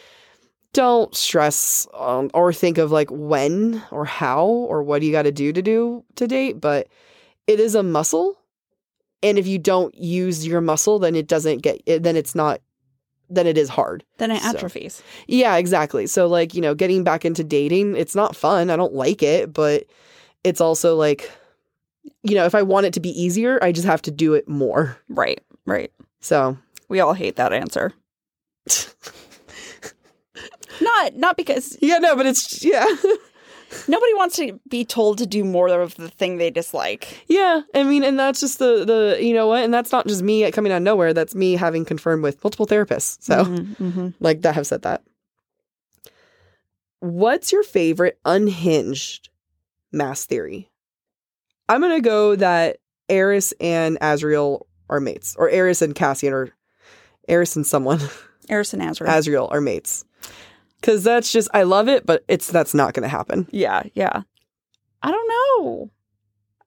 Don't 0.73 1.15
stress 1.15 1.87
um, 1.93 2.29
or 2.33 2.51
think 2.51 2.77
of 2.77 2.91
like 2.91 3.09
when 3.11 3.81
or 3.91 4.05
how 4.05 4.45
or 4.45 4.83
what 4.83 5.01
you 5.01 5.11
got 5.11 5.23
to 5.23 5.31
do 5.31 5.53
to 5.53 5.61
do 5.61 6.03
to 6.15 6.27
date. 6.27 6.59
But 6.59 6.87
it 7.47 7.59
is 7.59 7.75
a 7.75 7.83
muscle. 7.83 8.37
And 9.23 9.37
if 9.37 9.47
you 9.47 9.57
don't 9.57 9.95
use 9.95 10.45
your 10.45 10.61
muscle, 10.61 10.99
then 10.99 11.15
it 11.15 11.27
doesn't 11.27 11.59
get, 11.59 11.81
it, 11.85 12.03
then 12.03 12.15
it's 12.15 12.35
not, 12.35 12.61
then 13.29 13.47
it 13.47 13.57
is 13.57 13.69
hard. 13.69 14.03
then 14.17 14.31
it 14.31 14.41
So- 14.41 14.49
atrophies. 14.49 15.01
Yeah, 15.27 15.55
exactly. 15.55 16.07
So 16.07 16.27
like, 16.27 16.53
you 16.53 16.61
know, 16.61 16.75
getting 16.75 17.03
back 17.03 17.25
into 17.25 17.43
dating, 17.43 17.95
it's 17.95 18.15
not 18.15 18.35
fun. 18.35 18.69
I 18.69 18.75
don't 18.75 18.93
like 18.93 19.23
it, 19.23 19.51
but 19.51 19.85
it's 20.43 20.61
also 20.61 20.95
like 20.95 21.29
you 22.23 22.35
know, 22.35 22.45
if 22.45 22.55
I 22.55 22.61
want 22.63 22.85
it 22.85 22.93
to 22.93 22.99
be 22.99 23.09
easier, 23.21 23.59
I 23.63 23.71
just 23.71 23.85
have 23.87 24.01
to 24.03 24.11
do 24.11 24.33
it 24.33 24.47
more. 24.47 24.97
Right. 25.09 25.41
Right. 25.65 25.91
So, 26.19 26.57
We 26.89 26.99
all 26.99 27.13
hate 27.13 27.35
that 27.37 27.53
answer. 27.53 27.93
not 30.81 31.15
not 31.15 31.37
because 31.37 31.77
yeah, 31.81 31.97
no, 31.99 32.15
but 32.15 32.25
it's 32.25 32.63
yeah. 32.63 32.85
nobody 33.87 34.13
wants 34.15 34.35
to 34.37 34.59
be 34.69 34.83
told 34.85 35.17
to 35.19 35.25
do 35.25 35.43
more 35.43 35.67
of 35.69 35.95
the 35.95 36.09
thing 36.09 36.37
they 36.37 36.49
dislike. 36.51 37.23
yeah, 37.27 37.61
I 37.73 37.83
mean, 37.83 38.03
and 38.03 38.19
that's 38.19 38.39
just 38.39 38.59
the 38.59 38.83
the 38.85 39.17
you 39.21 39.33
know 39.33 39.47
what? 39.47 39.63
And 39.63 39.73
that's 39.73 39.91
not 39.91 40.07
just 40.07 40.21
me 40.23 40.49
coming 40.51 40.71
out 40.71 40.77
of 40.77 40.83
nowhere. 40.83 41.13
That's 41.13 41.35
me 41.35 41.53
having 41.53 41.85
confirmed 41.85 42.23
with 42.23 42.43
multiple 42.43 42.67
therapists. 42.67 43.17
So, 43.23 43.45
Mhm. 43.45 44.13
like 44.19 44.41
that 44.41 44.55
have 44.55 44.67
said 44.67 44.81
that. 44.83 45.01
What's 46.99 47.51
your 47.51 47.63
favorite 47.63 48.19
unhinged 48.25 49.29
Maas 49.91 50.25
theory? 50.25 50.69
I'm 51.69 51.81
gonna 51.81 52.01
go 52.01 52.35
that 52.35 52.77
Eris 53.09 53.53
and 53.59 53.99
Azriel 53.99 54.61
are 54.89 54.99
mates, 54.99 55.35
or 55.37 55.49
Eris 55.49 55.81
and 55.81 55.95
Cassian, 55.95 56.33
or 56.33 56.49
Eris 57.27 57.55
and 57.55 57.65
someone 57.65 57.99
Eris 58.49 58.73
and 58.73 58.81
Azrael. 58.83 59.11
Azriel 59.11 59.51
are 59.51 59.61
mates. 59.61 60.05
Because 60.79 61.03
that's 61.03 61.31
just 61.31 61.49
I 61.53 61.63
love 61.63 61.87
it, 61.87 62.05
but 62.05 62.23
it's 62.27 62.47
that's 62.51 62.73
not 62.73 62.93
gonna 62.93 63.07
happen. 63.07 63.47
yeah, 63.51 63.83
yeah. 63.93 64.21
I 65.01 65.11
don't 65.11 65.27
know. 65.63 65.89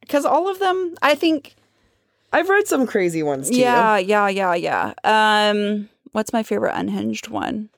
Because 0.00 0.24
all 0.24 0.48
of 0.48 0.58
them, 0.58 0.94
I 1.02 1.14
think 1.14 1.54
I've 2.32 2.48
read 2.48 2.66
some 2.66 2.86
crazy 2.86 3.22
ones 3.22 3.50
too. 3.50 3.56
Yeah, 3.56 3.98
yeah, 3.98 4.28
yeah, 4.28 4.54
yeah. 4.54 4.94
Um, 5.04 5.88
what's 6.12 6.32
my 6.32 6.42
favorite 6.42 6.74
unhinged 6.74 7.28
one? 7.28 7.68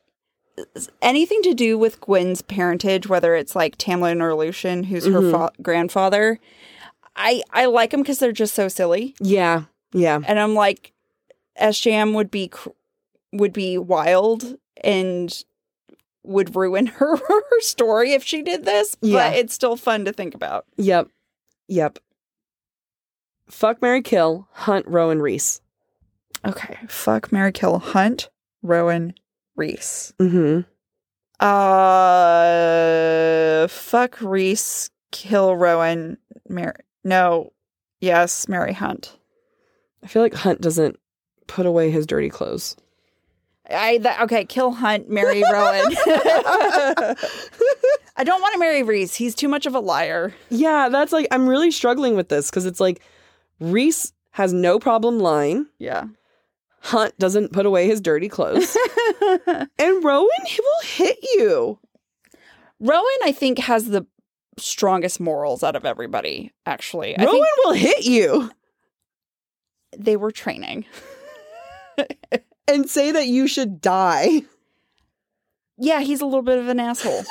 Anything 1.00 1.42
to 1.42 1.54
do 1.54 1.78
with 1.78 2.00
Gwyn's 2.00 2.42
parentage, 2.42 3.06
whether 3.08 3.34
it's 3.34 3.56
like 3.56 3.78
Tamlin 3.78 4.20
or 4.22 4.34
Lucien, 4.34 4.84
who's 4.84 5.06
her 5.06 5.20
Mhm. 5.20 5.30
fa- 5.30 5.52
grandfather. 5.62 6.38
I 7.16 7.42
I 7.50 7.66
like 7.66 7.90
them 7.90 8.00
because 8.02 8.18
they're 8.18 8.32
just 8.32 8.54
so 8.54 8.68
silly, 8.68 9.14
Yeah. 9.20 9.64
Yeah. 9.92 10.20
and 10.26 10.38
I'm 10.38 10.54
like, 10.54 10.92
SJM 11.60 12.14
would 12.14 12.30
be 12.30 12.48
cr- 12.48 12.70
would 13.32 13.52
be 13.52 13.76
wild 13.78 14.56
and 14.82 15.44
would 16.22 16.54
ruin 16.56 16.86
her 16.98 17.16
her 17.16 17.60
story 17.60 18.12
if 18.12 18.22
she 18.24 18.42
did 18.42 18.64
this. 18.64 18.96
Yeah. 19.02 19.30
But 19.30 19.38
it's 19.38 19.54
still 19.54 19.76
fun 19.76 20.04
to 20.06 20.12
think 20.12 20.34
about. 20.34 20.66
Yep. 20.76 21.08
Yep. 21.68 21.98
Fuck 23.48 23.82
marry 23.82 24.00
Kill, 24.02 24.46
Hunt 24.52 24.86
Rowan 24.86 25.20
Rhys. 25.20 25.60
Okay, 26.46 26.78
fuck 26.88 27.32
marry 27.32 27.50
Kill 27.52 27.78
Hunt 27.80 28.28
Rowan 28.62 29.12
Rhys. 29.56 30.14
Mm-hmm. 30.20 30.60
Uh, 32.00 33.66
fuck 33.68 34.20
Rhys, 34.20 34.90
kill 35.10 35.56
Rowan, 35.56 36.18
marry. 36.48 36.74
No, 37.04 37.52
yes, 38.00 38.48
marry 38.48 38.72
Hunt. 38.72 39.16
I 40.02 40.06
feel 40.06 40.22
like 40.22 40.34
Hunt 40.34 40.60
doesn't 40.60 40.98
put 41.46 41.66
away 41.66 41.90
his 41.90 42.06
dirty 42.06 42.30
clothes. 42.30 42.76
I 43.68 43.98
that, 43.98 44.20
okay, 44.22 44.44
kill 44.44 44.72
Hunt, 44.72 45.08
marry 45.10 45.42
Rowan. 45.42 45.94
I 48.16 48.24
don't 48.24 48.40
want 48.40 48.54
to 48.54 48.58
marry 48.58 48.82
Rhys. 48.82 49.14
He's 49.14 49.34
too 49.34 49.48
much 49.48 49.66
of 49.66 49.74
a 49.74 49.80
liar. 49.80 50.34
Yeah, 50.50 50.88
that's 50.88 51.12
like 51.12 51.28
I'm 51.30 51.48
really 51.48 51.70
struggling 51.70 52.16
with 52.16 52.28
this 52.28 52.50
because 52.50 52.66
it's 52.66 52.80
like 52.80 53.02
Rhys 53.60 54.12
has 54.32 54.52
no 54.52 54.78
problem 54.78 55.18
lying. 55.18 55.66
Yeah. 55.78 56.06
Hunt 56.82 57.16
doesn't 57.18 57.52
put 57.52 57.66
away 57.66 57.86
his 57.86 58.00
dirty 58.00 58.28
clothes. 58.28 58.76
and 59.46 60.04
Rowan, 60.04 60.28
he 60.46 60.60
will 60.60 60.82
hit 60.82 61.18
you. 61.34 61.78
Rowan, 62.80 63.04
I 63.24 63.32
think, 63.32 63.58
has 63.58 63.86
the 63.86 64.06
strongest 64.58 65.20
morals 65.20 65.62
out 65.62 65.76
of 65.76 65.84
everybody. 65.84 66.52
Actually, 66.66 67.16
I 67.16 67.24
Rowan 67.24 67.34
think 67.42 67.46
will 67.64 67.72
hit 67.74 68.04
you 68.04 68.50
they 69.98 70.16
were 70.16 70.30
training. 70.30 70.84
and 72.68 72.88
say 72.88 73.10
that 73.10 73.26
you 73.26 73.46
should 73.48 73.80
die. 73.80 74.42
Yeah, 75.76 76.00
he's 76.00 76.20
a 76.20 76.26
little 76.26 76.42
bit 76.42 76.58
of 76.58 76.68
an 76.68 76.78
asshole. 76.78 77.24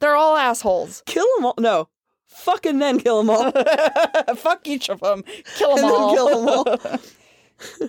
They're 0.00 0.16
all 0.16 0.36
assholes. 0.36 1.02
Kill 1.06 1.26
them 1.36 1.46
all. 1.46 1.54
No. 1.58 1.88
Fucking 2.28 2.78
then 2.78 2.98
kill 3.00 3.22
them 3.22 3.30
all. 3.30 3.52
Fuck 4.36 4.66
each 4.66 4.88
of 4.88 5.00
them. 5.00 5.24
Kill 5.56 5.76
them 5.76 5.84
And 5.84 5.92
all. 5.94 6.14
kill 6.14 6.28
'em 6.28 6.48
all. 6.48 7.88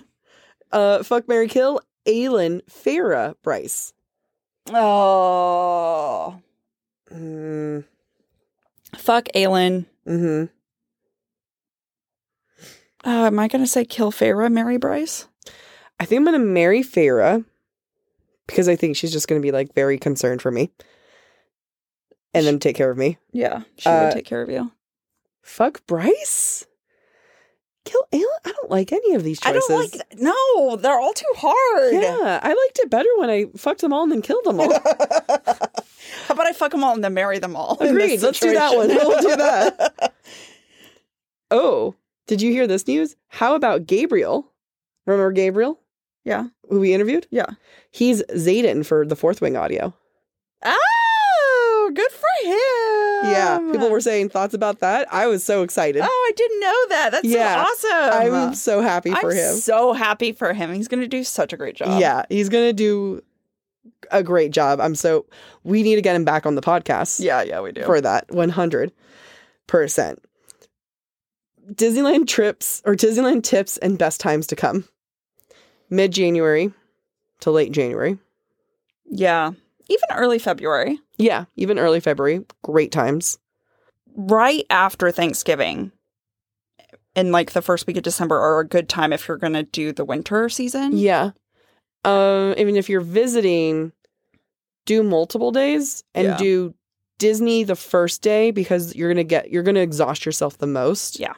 Uh, 0.72 1.02
fuck 1.04 1.28
marry 1.28 1.46
Kill, 1.48 1.80
Aelin 2.06 2.60
Feyre 2.68 3.34
Bryce. 3.42 3.92
oh. 4.74 6.40
Mm, 7.10 7.84
Fuck 8.98 9.26
Aelin. 9.34 9.86
hmm 10.04 10.44
Uh, 13.04 13.26
am 13.26 13.38
I 13.38 13.48
going 13.48 13.62
to 13.62 13.68
say 13.70 13.84
kill 13.84 14.10
Feyre, 14.10 14.50
marry 14.50 14.76
Bryce? 14.78 15.26
I 15.98 16.04
think 16.04 16.18
I'm 16.18 16.24
gonna 16.26 16.38
marry 16.40 16.82
Feyre 16.82 17.44
because 18.46 18.68
I 18.68 18.76
think 18.76 18.96
she's 18.96 19.12
just 19.12 19.28
gonna 19.28 19.40
be 19.40 19.50
like 19.50 19.72
very 19.74 19.96
concerned 19.98 20.42
for 20.42 20.50
me, 20.50 20.70
and 22.34 22.44
then 22.46 22.58
take 22.58 22.76
care 22.76 22.90
of 22.90 22.98
me. 22.98 23.16
Yeah, 23.32 23.62
she 23.78 23.88
Uh, 23.88 24.04
would 24.04 24.12
take 24.12 24.26
care 24.26 24.42
of 24.42 24.50
you. 24.50 24.72
Fuck 25.40 25.86
Bryce. 25.86 26.66
Kill 27.86 28.02
Aelin. 28.12 28.24
I 28.44 28.52
don't 28.52 28.70
like 28.70 28.92
any 28.92 29.14
of 29.14 29.24
these 29.24 29.40
choices. 29.40 29.64
I 29.70 29.72
don't 29.74 29.94
like. 29.94 30.20
No, 30.20 30.76
they're 30.76 30.98
all 31.00 31.14
too 31.14 31.32
hard. 31.36 31.94
Yeah, 31.94 32.40
I 32.42 32.48
liked 32.48 32.78
it 32.80 32.90
better 32.90 33.08
when 33.16 33.30
I 33.30 33.46
fucked 33.56 33.80
them 33.80 33.94
all 33.94 34.02
and 34.02 34.12
then 34.12 34.20
killed 34.22 34.44
them 34.44 34.60
all. 34.60 34.68
About 36.36 36.46
I 36.48 36.52
fuck 36.52 36.70
them 36.70 36.84
all 36.84 36.94
and 36.94 37.02
then 37.02 37.14
marry 37.14 37.38
them 37.38 37.56
all? 37.56 37.78
Agreed. 37.80 38.20
Let's 38.20 38.40
do 38.40 38.52
that 38.52 38.76
one. 38.76 38.88
We'll 38.88 39.20
do 39.22 39.36
that. 39.36 40.14
oh, 41.50 41.94
did 42.26 42.42
you 42.42 42.50
hear 42.52 42.66
this 42.66 42.86
news? 42.86 43.16
How 43.28 43.54
about 43.54 43.86
Gabriel? 43.86 44.52
Remember 45.06 45.32
Gabriel, 45.32 45.80
yeah. 46.24 46.48
who 46.68 46.80
we 46.80 46.92
interviewed? 46.92 47.26
Yeah. 47.30 47.46
He's 47.90 48.22
Xaden 48.24 48.84
for 48.84 49.06
the 49.06 49.16
Fourth 49.16 49.40
Wing 49.40 49.56
audio. 49.56 49.94
Oh, 50.64 51.92
good 51.94 52.10
for 52.10 52.26
him. 52.44 53.32
Yeah, 53.32 53.58
people 53.72 53.88
were 53.90 54.00
saying 54.00 54.28
thoughts 54.30 54.52
about 54.52 54.80
that. 54.80 55.06
I 55.12 55.26
was 55.28 55.44
so 55.44 55.62
excited. 55.62 56.02
Oh, 56.04 56.06
I 56.28 56.32
didn't 56.36 56.60
know 56.60 56.86
that. 56.88 57.10
That's 57.12 57.24
Yeah. 57.28 57.64
so 57.78 57.88
awesome. 57.88 58.34
I'm 58.34 58.54
so 58.54 58.80
happy 58.82 59.12
for 59.14 59.30
I'm 59.30 59.36
him. 59.36 59.54
so 59.54 59.92
happy 59.92 60.32
for 60.32 60.52
him. 60.52 60.74
He's 60.74 60.88
going 60.88 61.00
to 61.02 61.08
do 61.08 61.22
such 61.24 61.52
a 61.52 61.56
great 61.56 61.76
job. 61.76 62.00
yeah, 62.00 62.24
he's 62.28 62.48
gonna 62.48 62.72
do 62.72 63.22
a 64.10 64.22
great 64.22 64.50
job. 64.52 64.80
I'm 64.80 64.94
so 64.94 65.26
we 65.64 65.82
need 65.82 65.96
to 65.96 66.02
get 66.02 66.16
him 66.16 66.24
back 66.24 66.46
on 66.46 66.54
the 66.54 66.62
podcast. 66.62 67.20
Yeah, 67.20 67.42
yeah, 67.42 67.60
we 67.60 67.72
do. 67.72 67.82
for 67.84 68.00
that 68.00 68.30
100 68.30 68.92
percent. 69.66 70.22
Disneyland 71.72 72.28
trips 72.28 72.80
or 72.84 72.94
Disneyland 72.94 73.42
tips 73.42 73.76
and 73.78 73.98
best 73.98 74.20
times 74.20 74.46
to 74.48 74.56
come. 74.56 74.84
Mid 75.90 76.12
January 76.12 76.72
to 77.40 77.50
late 77.50 77.72
January. 77.72 78.18
yeah. 79.10 79.52
Even 79.88 80.16
early 80.16 80.40
February, 80.40 80.98
Yeah, 81.16 81.44
even 81.54 81.78
early 81.78 82.00
February. 82.00 82.44
Great 82.64 82.90
times. 82.90 83.38
right 84.16 84.66
after 84.68 85.12
Thanksgiving, 85.12 85.92
in 87.14 87.30
like 87.30 87.52
the 87.52 87.62
first 87.62 87.86
week 87.86 87.96
of 87.96 88.02
December 88.02 88.36
are 88.36 88.58
a 88.58 88.66
good 88.66 88.88
time 88.88 89.12
if 89.12 89.28
you're 89.28 89.36
going 89.36 89.52
to 89.52 89.62
do 89.62 89.92
the 89.92 90.04
winter 90.04 90.48
season. 90.48 90.96
Yeah. 90.96 91.30
Um, 92.06 92.54
even 92.56 92.76
if 92.76 92.88
you're 92.88 93.00
visiting, 93.00 93.92
do 94.84 95.02
multiple 95.02 95.50
days 95.50 96.04
and 96.14 96.26
Yeah. 96.28 96.36
do 96.36 96.74
Disney 97.18 97.64
the 97.64 97.76
first 97.76 98.22
day 98.22 98.50
because 98.50 98.94
you're 98.94 99.08
gonna 99.10 99.24
get 99.24 99.50
you're 99.50 99.62
gonna 99.62 99.80
exhaust 99.80 100.24
yourself 100.26 100.58
the 100.58 100.66
most. 100.66 101.18
Yeah. 101.18 101.34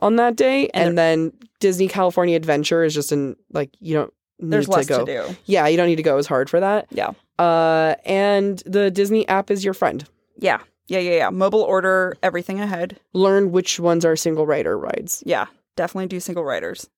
On 0.00 0.16
that 0.16 0.34
day, 0.36 0.68
And 0.74 0.88
and, 0.90 0.98
then 0.98 1.32
Disney 1.60 1.86
California 1.88 2.36
Adventure 2.36 2.82
is 2.84 2.92
just 2.92 3.12
in 3.12 3.36
like 3.52 3.70
you 3.80 3.94
don't 3.94 4.12
There's 4.40 4.68
less 4.68 4.86
to 4.88 4.98
to, 4.98 5.04
do. 5.04 5.36
Yeah, 5.46 5.66
you 5.68 5.76
don't 5.76 5.86
need 5.86 5.96
to 5.96 6.02
go 6.02 6.18
as 6.18 6.26
hard 6.26 6.50
for 6.50 6.58
that. 6.60 6.86
Yeah. 6.90 7.12
Uh, 7.38 7.94
and 8.04 8.60
the 8.66 8.90
Disney 8.90 9.26
app 9.28 9.50
is 9.50 9.64
your 9.64 9.74
friend. 9.74 10.04
Yeah. 10.38 10.58
Yeah, 10.88 10.98
yeah, 10.98 11.16
yeah. 11.16 11.30
Mobile 11.30 11.62
order 11.62 12.16
everything 12.22 12.60
ahead. 12.60 12.98
Learn 13.14 13.52
which 13.52 13.78
ones 13.80 14.04
are 14.04 14.16
single 14.16 14.44
rider 14.46 14.76
rides. 14.76 15.22
Yeah. 15.24 15.46
Definitely 15.76 16.08
do 16.08 16.18
single 16.20 16.44
riders. 16.44 16.90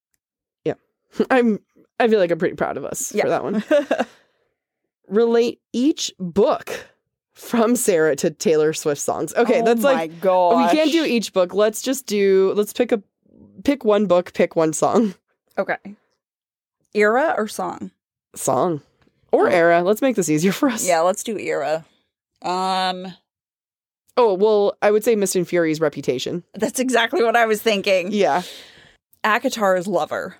Yeah. 0.64 0.74
I'm. 1.30 1.60
I 2.00 2.08
feel 2.08 2.18
like 2.18 2.30
I'm 2.30 2.38
pretty 2.38 2.56
proud 2.56 2.76
of 2.76 2.84
us 2.84 3.14
Yeah. 3.14 3.22
for 3.24 3.28
that 3.30 3.44
one. 3.44 3.64
Relate 5.08 5.60
each 5.72 6.12
book 6.18 6.86
from 7.34 7.76
Sarah 7.76 8.16
to 8.16 8.30
Taylor 8.30 8.72
Swift 8.72 9.00
songs. 9.00 9.34
Okay, 9.34 9.60
oh 9.60 9.64
that's 9.64 9.82
my 9.82 9.92
like 9.92 10.20
gosh. 10.20 10.72
we 10.72 10.76
can't 10.78 10.90
do 10.92 11.04
each 11.04 11.32
book. 11.32 11.52
Let's 11.52 11.82
just 11.82 12.06
do. 12.06 12.52
Let's 12.56 12.72
pick 12.72 12.90
a 12.90 13.02
pick 13.64 13.84
one 13.84 14.06
book, 14.06 14.32
pick 14.32 14.56
one 14.56 14.72
song. 14.72 15.14
Okay. 15.58 15.76
Era 16.94 17.34
or 17.36 17.46
song? 17.48 17.90
Song 18.34 18.80
or 19.30 19.48
Oh. 19.48 19.52
era. 19.52 19.82
Let's 19.82 20.00
make 20.02 20.16
this 20.16 20.28
easier 20.30 20.52
for 20.52 20.68
us. 20.68 20.86
Yeah, 20.86 21.00
let's 21.00 21.22
do 21.22 21.38
era. 21.38 21.84
Um, 22.42 23.06
Oh 24.16 24.34
well, 24.34 24.76
I 24.80 24.90
would 24.90 25.04
say 25.04 25.14
Mist 25.16 25.36
and 25.36 25.46
Fury's 25.46 25.80
reputation. 25.80 26.44
that's 26.54 26.80
exactly 26.80 27.22
what 27.22 27.36
I 27.36 27.46
was 27.46 27.60
thinking. 27.60 28.10
Yeah. 28.10 28.42
ACOTAR's 29.22 29.86
lover. 29.86 30.36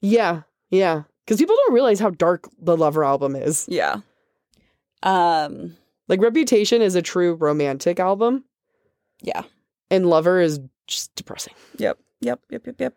Yeah. 0.00 0.42
Yeah. 0.70 1.02
Because 1.24 1.38
people 1.38 1.56
don't 1.56 1.74
realize 1.74 2.00
how 2.00 2.10
dark 2.10 2.48
the 2.60 2.76
Lover 2.76 3.04
album 3.04 3.36
is. 3.36 3.66
Yeah. 3.68 3.96
Um, 5.02 5.76
Like 6.08 6.20
Reputation 6.20 6.82
is 6.82 6.94
a 6.94 7.02
true 7.02 7.34
romantic 7.34 8.00
album, 8.00 8.44
yeah. 9.22 9.42
and 9.90 10.08
Lover 10.10 10.40
is 10.40 10.60
just 10.86 11.14
depressing. 11.14 11.54
Yep. 11.78 11.98
Yep. 12.20 12.40
Yep. 12.50 12.66
Yep. 12.66 12.80
Yep. 12.80 12.94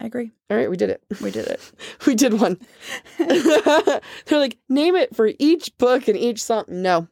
I 0.00 0.06
agree. 0.06 0.30
All 0.50 0.56
right, 0.56 0.70
we 0.70 0.76
did 0.76 0.90
it. 0.90 1.02
We 1.20 1.30
did 1.30 1.46
it. 1.48 1.60
We 2.06 2.14
did 2.14 2.34
one. 2.40 2.58
They're 3.18 4.00
like, 4.30 4.58
name 4.68 4.94
it 4.96 5.14
for 5.16 5.30
each 5.38 5.76
book 5.78 6.06
and 6.08 6.16
each 6.16 6.42
song. 6.42 6.64
No, 6.68 7.08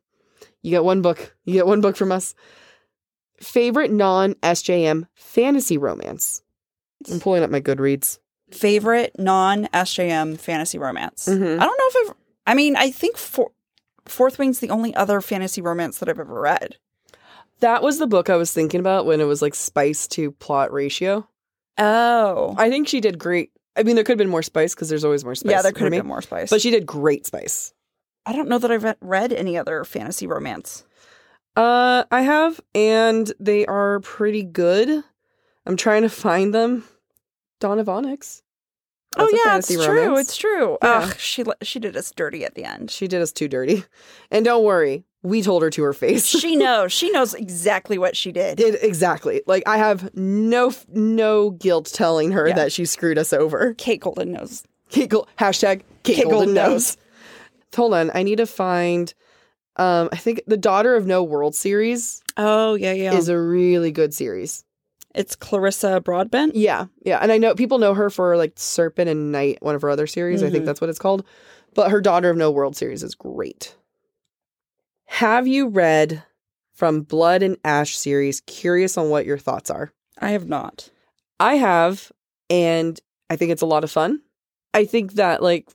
you 0.63 0.71
get 0.71 0.85
one 0.85 1.03
book. 1.03 1.35
You 1.45 1.55
get 1.55 1.67
one 1.67 1.81
book 1.81 1.97
from 1.97 2.13
us. 2.13 2.35
Favorite 3.41 3.91
non 3.91 4.35
SJM 4.35 5.07
fantasy 5.15 5.79
romance. 5.79 6.43
I'm 7.11 7.21
pulling 7.21 7.43
up 7.43 7.51
my 7.51 7.61
Goodreads. 7.61 8.19
Favorite 8.51 9.13
non 9.19 9.67
SJM 9.73 10.39
fantasy 10.39 10.79
romance. 10.79 11.27
Mhm. 11.29 11.59
I 11.61 11.65
don't 11.65 11.79
know 11.79 12.01
if 12.03 12.11
I've. 12.11 12.17
I 12.47 12.55
mean, 12.55 12.77
I 12.77 12.91
think 12.91 13.17
for, 13.17 13.51
Fourth 14.07 14.39
Wing's 14.39 14.61
the 14.61 14.71
only 14.71 14.95
other 14.95 15.21
fantasy 15.21 15.61
romance 15.61 15.99
that 15.99 16.09
I've 16.09 16.21
ever 16.21 16.41
read. 16.41 16.77
That 17.61 17.83
was 17.83 17.99
the 17.99 18.07
book 18.07 18.31
I 18.31 18.37
was 18.37 18.53
thinking 18.53 18.79
about 18.81 19.07
when 19.07 19.21
it 19.21 19.25
was 19.25 19.43
like 19.43 19.55
spice 19.55 20.07
to 20.09 20.31
plot 20.33 20.73
ratio. 20.73 21.29
Oh. 21.79 22.55
I 22.57 22.71
think 22.71 22.87
she 22.87 23.01
did 23.01 23.19
great. 23.19 23.51
I 23.77 23.83
mean, 23.83 23.95
there 23.97 24.05
could 24.05 24.13
have 24.13 24.19
been 24.19 24.29
more 24.31 24.43
spice 24.43 24.75
because 24.75 24.89
there's 24.89 25.05
always 25.05 25.25
more 25.25 25.35
spice. 25.35 25.51
yeah, 25.51 25.63
there 25.63 25.73
could 25.73 25.83
have 25.85 25.91
me. 25.91 25.99
been 25.99 26.07
more 26.07 26.23
spice. 26.23 26.49
But 26.51 26.61
she 26.63 26.71
did 26.71 26.87
great 26.87 27.27
spice. 27.27 27.75
I 28.25 28.33
don't 28.33 28.49
know 28.49 28.59
that 28.59 28.71
I've 28.71 28.97
read 29.01 29.33
any 29.33 29.59
other 29.59 29.85
fantasy 29.85 30.27
romance. 30.27 30.85
Uh, 31.57 32.05
I 32.11 32.23
have, 32.23 32.61
and 32.75 33.33
they 33.41 33.67
are 33.67 34.01
pretty 34.01 34.43
good. 34.43 35.03
I'm 35.67 35.77
trying 35.77 36.03
to 36.03 36.09
find 36.09 36.55
them. 36.55 36.85
Dawn 37.61 37.79
of 37.79 37.89
Onyx. 37.89 38.43
oh 39.17 39.23
That's 39.23 39.33
a 39.33 39.37
yeah, 39.37 39.57
it's 39.59 39.69
fantasy 39.69 39.87
true. 39.87 40.17
It's 40.19 40.37
true. 40.37 40.79
Yeah. 40.83 41.09
Ugh, 41.11 41.19
she 41.19 41.45
she 41.63 41.79
did 41.79 41.97
us 41.97 42.11
dirty 42.13 42.45
at 42.45 42.55
the 42.55 42.65
end. 42.65 42.91
She 42.91 43.09
did 43.09 43.23
us 43.23 43.33
too 43.33 43.49
dirty. 43.49 43.85
And 44.31 44.45
don't 44.45 44.65
worry, 44.65 45.05
we 45.23 45.43
told 45.43 45.63
her 45.63 45.71
to 45.71 45.83
her 45.85 45.93
face. 45.93 46.27
She 46.27 46.57
knows. 46.65 46.93
She 46.93 47.11
knows 47.11 47.35
exactly 47.35 47.99
what 47.99 48.17
she 48.17 48.33
did. 48.33 48.59
did 48.59 48.77
exactly. 48.83 49.43
Like 49.47 49.63
I 49.67 49.79
have 49.79 50.15
no 50.15 50.73
no 50.89 51.51
guilt 51.51 51.91
telling 51.93 52.33
her 52.33 52.49
Yeah. 52.49 52.55
that 52.57 52.73
she 52.73 52.85
screwed 52.85 53.19
us 53.19 53.33
over. 53.33 53.75
Kate 53.75 54.01
Golden 54.01 54.33
knows. 54.33 54.65
Kate 54.91 55.09
Gol- 55.09 55.29
hashtag 55.39 55.83
Kate, 56.05 56.17
Kate 56.17 56.23
Golden, 56.25 56.39
Golden 56.39 56.55
knows. 56.55 56.97
knows. 56.97 56.97
Hold 57.75 57.95
on, 57.95 58.11
I 58.15 58.23
need 58.23 58.37
to 58.37 58.47
find. 58.47 59.13
Um, 59.79 60.09
I 60.13 60.17
think 60.17 60.41
the 60.47 60.57
Daughter 60.57 60.95
of 60.95 61.07
No 61.07 61.23
World 61.23 61.55
series 61.55 62.23
Oh 62.39 62.75
yeah, 62.77 62.93
yeah. 62.93 63.13
is 63.15 63.29
a 63.29 63.39
really 63.39 63.93
good 63.93 64.15
series. 64.15 64.65
It's 65.17 65.35
Clarissa 65.35 66.01
Broadbent. 66.01 66.55
Yeah, 66.55 66.87
yeah, 67.05 67.19
and 67.21 67.33
I 67.33 67.39
know 67.39 67.55
people 67.55 67.79
know 67.79 67.95
her 67.95 68.11
for 68.11 68.37
like 68.37 68.53
Serpent 68.57 69.09
and 69.11 69.33
Night, 69.33 69.59
one 69.61 69.75
of 69.75 69.83
her 69.83 69.91
other 69.91 70.07
series. 70.07 70.43
I 70.43 70.51
think 70.51 70.63
Mhm. 70.63 70.67
that's 70.67 70.81
what 70.81 70.91
it's 70.91 70.99
called. 70.99 71.25
But 71.75 71.91
her 71.91 72.01
Daughter 72.01 72.31
of 72.31 72.37
No 72.37 72.51
World 72.51 72.77
series 72.77 73.03
is 73.03 73.15
great. 73.15 73.75
Have 75.07 75.47
you 75.47 75.69
read 75.69 76.23
from 76.75 77.03
Blood 77.03 77.43
and 77.43 77.57
Ash 77.65 77.97
series? 77.97 78.41
Curious 78.43 78.99
on 78.99 79.11
what 79.11 79.27
your 79.27 79.39
thoughts 79.39 79.71
are. 79.71 79.93
I 80.21 80.31
have 80.31 80.49
not. 80.49 80.91
I 81.39 81.55
have, 81.57 82.11
and 82.51 82.99
I 83.31 83.37
think 83.37 83.53
it's 83.53 83.63
a 83.63 83.67
lot 83.67 83.85
of 83.85 83.91
fun. 83.91 84.23
I 84.75 84.85
think 84.85 85.15
that 85.15 85.43
like 85.43 85.69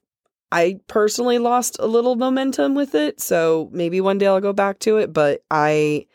I 0.52 0.80
personally 0.88 1.38
lost 1.38 1.78
a 1.80 1.86
little 1.88 2.16
momentum 2.16 2.76
with 2.76 2.94
it, 2.96 3.22
so 3.22 3.70
maybe 3.72 4.02
one 4.02 4.18
day 4.18 4.28
I'll 4.28 4.42
go 4.42 4.54
back 4.54 4.80
to 4.80 4.98
it. 4.98 5.14
But 5.14 5.44
I 5.50 6.08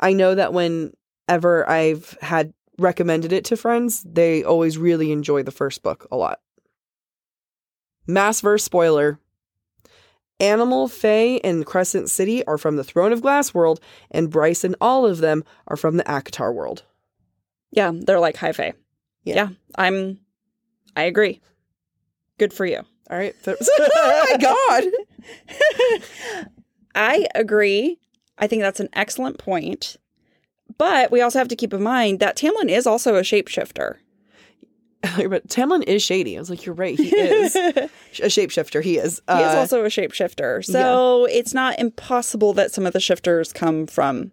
I 0.00 0.12
know 0.12 0.34
that 0.34 0.52
whenever 0.52 1.68
I've 1.68 2.16
had 2.20 2.52
recommended 2.78 3.32
it 3.32 3.44
to 3.46 3.56
friends, 3.56 4.02
they 4.02 4.42
always 4.42 4.78
really 4.78 5.12
enjoy 5.12 5.42
the 5.42 5.50
first 5.50 5.82
book 5.82 6.06
a 6.10 6.16
lot. 6.16 6.40
Maasverse 8.08 8.60
spoiler. 8.60 9.18
Animal, 10.40 10.88
Fae, 10.88 11.40
and 11.44 11.64
Crescent 11.64 12.10
City 12.10 12.44
are 12.46 12.58
from 12.58 12.76
the 12.76 12.84
Throne 12.84 13.12
of 13.12 13.22
Glass 13.22 13.54
world, 13.54 13.80
and 14.10 14.30
Bryce 14.30 14.64
and 14.64 14.74
all 14.80 15.06
of 15.06 15.18
them 15.18 15.44
are 15.68 15.76
from 15.76 15.96
the 15.96 16.02
ACOTAR 16.04 16.52
world. 16.52 16.82
Yeah, 17.70 17.92
they're 17.94 18.20
like 18.20 18.36
high 18.36 18.52
fae. 18.52 18.74
Yeah. 19.22 19.34
Yeah. 19.34 19.48
I'm. 19.76 20.20
I 20.96 21.04
agree. 21.04 21.40
Good 22.38 22.52
for 22.52 22.66
you. 22.66 22.80
All 23.10 23.18
right. 23.18 23.34
oh 23.46 24.26
my 24.30 24.36
god. 24.38 24.84
I 26.94 27.26
agree. 27.34 27.98
I 28.38 28.46
think 28.46 28.62
that's 28.62 28.80
an 28.80 28.88
excellent 28.92 29.38
point. 29.38 29.96
But 30.78 31.10
we 31.10 31.20
also 31.20 31.38
have 31.38 31.48
to 31.48 31.56
keep 31.56 31.72
in 31.72 31.82
mind 31.82 32.20
that 32.20 32.36
Tamlin 32.36 32.68
is 32.68 32.86
also 32.86 33.14
a 33.16 33.20
shapeshifter. 33.20 33.96
but 35.28 35.46
Tamlin 35.48 35.82
is 35.84 36.02
shady. 36.02 36.36
I 36.36 36.40
was 36.40 36.48
like, 36.50 36.64
you're 36.64 36.74
right. 36.74 36.98
He 36.98 37.14
is 37.14 37.54
a 37.56 37.88
shapeshifter. 38.14 38.82
He 38.82 38.96
is. 38.96 39.20
He 39.28 39.34
is 39.40 39.54
Uh, 39.54 39.58
also 39.58 39.84
a 39.84 39.88
shapeshifter. 39.88 40.64
So 40.64 41.26
it's 41.26 41.52
not 41.54 41.78
impossible 41.78 42.52
that 42.54 42.72
some 42.72 42.86
of 42.86 42.92
the 42.92 43.00
shifters 43.00 43.52
come 43.52 43.86
from 43.86 44.32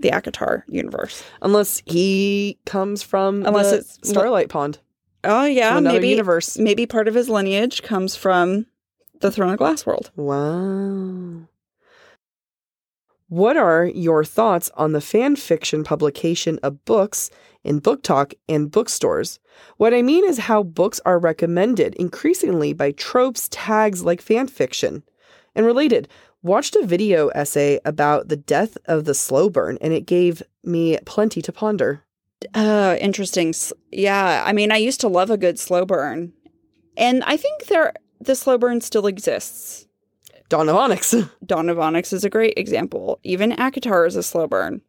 the 0.00 0.10
ACOTAR 0.10 0.62
universe. 0.68 1.22
unless 1.42 1.82
he 1.84 2.56
comes 2.64 3.02
from 3.02 3.44
Unless 3.44 3.70
the 3.70 3.76
it's- 3.78 3.98
Starlight 4.04 4.48
Pond, 4.48 4.78
Oh 5.24 5.44
yeah, 5.44 5.78
maybe 5.80 6.08
universe. 6.08 6.56
maybe 6.56 6.86
part 6.86 7.08
of 7.08 7.14
his 7.14 7.28
lineage 7.28 7.82
comes 7.82 8.14
from 8.14 8.66
the 9.20 9.30
Throne 9.32 9.52
of 9.52 9.58
Glass 9.58 9.84
world. 9.84 10.12
Wow. 10.14 11.48
What 13.28 13.58
are 13.58 13.84
your 13.84 14.24
thoughts 14.24 14.70
on 14.74 14.92
the 14.92 15.02
fan 15.02 15.36
fiction 15.36 15.84
publication 15.84 16.58
of 16.62 16.82
books 16.86 17.30
in 17.62 17.78
BookTok 17.78 18.32
and 18.48 18.70
bookstores? 18.70 19.38
What 19.76 19.92
I 19.92 20.00
mean 20.00 20.26
is 20.26 20.38
how 20.38 20.62
books 20.62 20.98
are 21.04 21.18
recommended 21.18 21.94
increasingly 21.96 22.72
by 22.72 22.92
tropes, 22.92 23.46
tags 23.50 24.02
like 24.02 24.22
fan 24.22 24.48
fiction. 24.48 25.02
And 25.54 25.66
related, 25.66 26.08
watched 26.42 26.74
a 26.76 26.86
video 26.86 27.28
essay 27.28 27.80
about 27.84 28.28
the 28.28 28.36
death 28.36 28.78
of 28.86 29.04
the 29.04 29.14
slow 29.14 29.50
burn, 29.50 29.76
and 29.82 29.92
it 29.92 30.06
gave 30.06 30.42
me 30.64 30.98
plenty 31.04 31.42
to 31.42 31.52
ponder. 31.52 32.04
Uh, 32.54 32.96
interesting. 32.98 33.52
Yeah, 33.92 34.42
I 34.46 34.54
mean, 34.54 34.72
I 34.72 34.76
used 34.76 35.00
to 35.00 35.08
love 35.08 35.28
a 35.28 35.36
good 35.36 35.58
slow 35.58 35.84
burn, 35.84 36.32
and 36.96 37.22
I 37.24 37.36
think 37.36 37.66
there 37.66 37.92
the 38.20 38.34
slow 38.34 38.56
burn 38.56 38.80
still 38.80 39.06
exists. 39.06 39.87
Dawn 40.48 40.68
of 40.68 40.76
Onyx. 40.76 41.14
Dawn 41.46 41.68
of 41.68 41.78
Onyx 41.78 42.12
is 42.12 42.24
a 42.24 42.30
great 42.30 42.54
example. 42.56 43.18
Even 43.22 43.52
ACOTAR 43.52 44.06
is 44.06 44.16
a 44.16 44.22
slow 44.22 44.46
burn, 44.46 44.80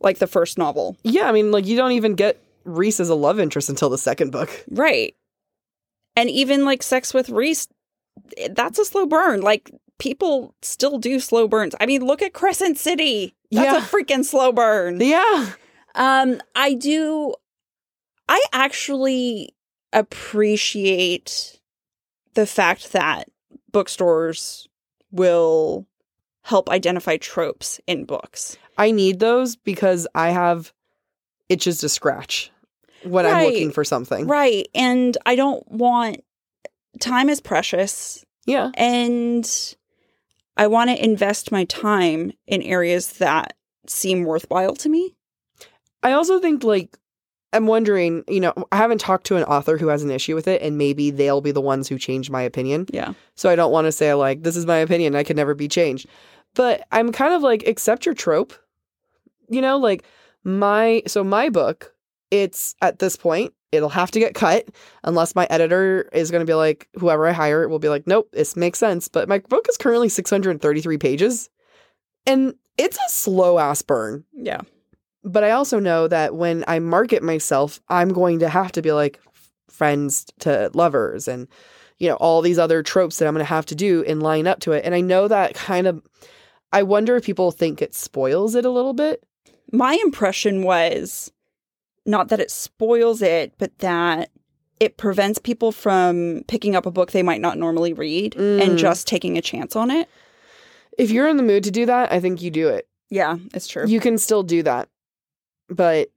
like 0.00 0.18
the 0.18 0.26
first 0.26 0.58
novel. 0.58 0.96
yeah, 1.04 1.28
I 1.28 1.32
mean, 1.32 1.50
like, 1.52 1.66
you 1.66 1.76
don't 1.76 1.92
even 1.92 2.14
get 2.14 2.42
Rhys 2.64 3.00
as 3.00 3.08
a 3.08 3.14
love 3.14 3.38
interest 3.40 3.68
until 3.68 3.90
the 3.90 3.98
second 3.98 4.30
book. 4.32 4.64
Right. 4.70 5.14
And 6.16 6.30
even 6.30 6.64
like 6.64 6.82
Sex 6.82 7.12
with 7.14 7.28
Rhys, 7.30 7.68
that's 8.50 8.78
a 8.78 8.84
slow 8.84 9.06
burn. 9.06 9.40
Like 9.40 9.70
people 9.98 10.54
still 10.62 10.98
do 10.98 11.18
slow 11.20 11.48
burns. 11.48 11.74
I 11.80 11.86
mean, 11.86 12.04
look 12.04 12.22
at 12.22 12.32
Crescent 12.34 12.78
City. 12.78 13.34
That's 13.50 13.64
Yeah. 13.72 13.78
a 13.78 13.80
freaking 13.80 14.24
slow 14.24 14.52
burn. 14.52 15.00
Yeah. 15.00 15.50
Um, 15.94 16.40
I 16.54 16.74
do. 16.74 17.34
I 18.28 18.42
actually 18.52 19.54
appreciate 19.92 21.58
the 22.34 22.46
fact 22.46 22.92
that 22.92 23.28
bookstores 23.72 24.68
will 25.12 25.86
help 26.42 26.68
identify 26.68 27.16
tropes 27.18 27.80
in 27.86 28.04
books. 28.04 28.56
I 28.76 28.90
need 28.90 29.20
those 29.20 29.54
because 29.54 30.08
I 30.14 30.30
have 30.30 30.72
itches 31.48 31.78
to 31.78 31.88
scratch 31.88 32.50
when 33.04 33.26
I'm 33.26 33.44
looking 33.44 33.70
for 33.70 33.84
something. 33.84 34.26
Right. 34.26 34.66
And 34.74 35.16
I 35.24 35.36
don't 35.36 35.66
want 35.70 36.24
time 37.00 37.28
is 37.28 37.40
precious 37.40 38.24
Yeah. 38.46 38.70
and 38.74 39.48
I 40.56 40.66
want 40.66 40.90
to 40.90 41.02
invest 41.04 41.52
my 41.52 41.64
time 41.64 42.32
in 42.46 42.62
areas 42.62 43.14
that 43.14 43.54
seem 43.86 44.24
worthwhile 44.24 44.74
to 44.76 44.88
me. 44.88 45.14
I 46.02 46.12
also 46.12 46.40
think 46.40 46.64
like 46.64 46.98
I'm 47.52 47.66
wondering, 47.66 48.24
you 48.28 48.40
know, 48.40 48.54
I 48.72 48.76
haven't 48.76 48.98
talked 48.98 49.26
to 49.26 49.36
an 49.36 49.44
author 49.44 49.76
who 49.76 49.88
has 49.88 50.02
an 50.02 50.10
issue 50.10 50.34
with 50.34 50.48
it 50.48 50.62
and 50.62 50.78
maybe 50.78 51.10
they'll 51.10 51.40
be 51.40 51.50
the 51.50 51.60
ones 51.60 51.88
who 51.88 51.98
change 51.98 52.30
my 52.30 52.42
opinion. 52.42 52.86
Yeah. 52.92 53.12
So 53.34 53.50
I 53.50 53.56
don't 53.56 53.72
want 53.72 53.86
to 53.86 53.92
say 53.92 54.14
like 54.14 54.42
this 54.42 54.56
is 54.56 54.66
my 54.66 54.78
opinion, 54.78 55.14
I 55.14 55.22
can 55.22 55.36
never 55.36 55.54
be 55.54 55.68
changed. 55.68 56.06
But 56.54 56.86
I'm 56.92 57.12
kind 57.12 57.34
of 57.34 57.42
like 57.42 57.66
accept 57.66 58.06
your 58.06 58.14
trope. 58.14 58.54
You 59.48 59.60
know, 59.60 59.76
like 59.76 60.04
my 60.44 61.02
so 61.06 61.22
my 61.22 61.50
book, 61.50 61.94
it's 62.30 62.74
at 62.80 62.98
this 62.98 63.16
point, 63.16 63.52
it'll 63.70 63.88
have 63.88 64.10
to 64.12 64.18
get 64.18 64.34
cut 64.34 64.68
unless 65.04 65.34
my 65.34 65.46
editor 65.50 66.08
is 66.12 66.30
going 66.30 66.40
to 66.40 66.50
be 66.50 66.54
like 66.54 66.88
whoever 66.94 67.26
I 67.26 67.32
hire 67.32 67.68
will 67.68 67.78
be 67.78 67.88
like, 67.88 68.06
"Nope, 68.06 68.28
this 68.32 68.56
makes 68.56 68.78
sense." 68.78 69.08
But 69.08 69.28
my 69.28 69.38
book 69.38 69.66
is 69.68 69.76
currently 69.76 70.08
633 70.08 70.98
pages. 70.98 71.50
And 72.26 72.54
it's 72.78 72.96
a 72.96 73.10
slow 73.10 73.58
ass 73.58 73.82
burn. 73.82 74.24
Yeah. 74.32 74.60
But 75.24 75.44
I 75.44 75.50
also 75.52 75.78
know 75.78 76.08
that 76.08 76.34
when 76.34 76.64
I 76.66 76.78
market 76.80 77.22
myself, 77.22 77.80
I'm 77.88 78.12
going 78.12 78.40
to 78.40 78.48
have 78.48 78.72
to 78.72 78.82
be 78.82 78.92
like 78.92 79.20
friends 79.68 80.26
to 80.40 80.70
lovers 80.74 81.26
and 81.28 81.48
you 81.98 82.08
know 82.08 82.16
all 82.16 82.42
these 82.42 82.58
other 82.58 82.82
tropes 82.82 83.18
that 83.18 83.26
I'm 83.28 83.34
going 83.34 83.44
to 83.44 83.48
have 83.48 83.66
to 83.66 83.74
do 83.74 84.04
and 84.04 84.22
line 84.22 84.46
up 84.46 84.60
to 84.60 84.72
it. 84.72 84.84
And 84.84 84.94
I 84.94 85.00
know 85.00 85.28
that 85.28 85.54
kind 85.54 85.86
of 85.86 86.02
I 86.72 86.82
wonder 86.82 87.16
if 87.16 87.24
people 87.24 87.52
think 87.52 87.80
it 87.82 87.94
spoils 87.94 88.54
it 88.54 88.64
a 88.64 88.70
little 88.70 88.94
bit. 88.94 89.22
My 89.72 89.94
impression 90.02 90.62
was 90.62 91.30
not 92.04 92.28
that 92.28 92.40
it 92.40 92.50
spoils 92.50 93.22
it, 93.22 93.54
but 93.58 93.78
that 93.78 94.30
it 94.80 94.96
prevents 94.96 95.38
people 95.38 95.70
from 95.70 96.42
picking 96.48 96.74
up 96.74 96.84
a 96.86 96.90
book 96.90 97.12
they 97.12 97.22
might 97.22 97.40
not 97.40 97.56
normally 97.56 97.92
read 97.92 98.32
Mm. 98.32 98.60
and 98.60 98.78
just 98.78 99.06
taking 99.06 99.38
a 99.38 99.42
chance 99.42 99.76
on 99.76 99.90
it. 99.90 100.08
If 100.98 101.10
you're 101.12 101.28
in 101.28 101.36
the 101.36 101.42
mood 101.44 101.62
to 101.64 101.70
do 101.70 101.86
that, 101.86 102.12
I 102.12 102.18
think 102.18 102.42
you 102.42 102.50
do 102.50 102.68
it. 102.68 102.88
Yeah, 103.08 103.36
it's 103.54 103.68
true. 103.68 103.86
You 103.86 104.00
can 104.00 104.18
still 104.18 104.42
do 104.42 104.62
that. 104.64 104.88
But 105.74 106.10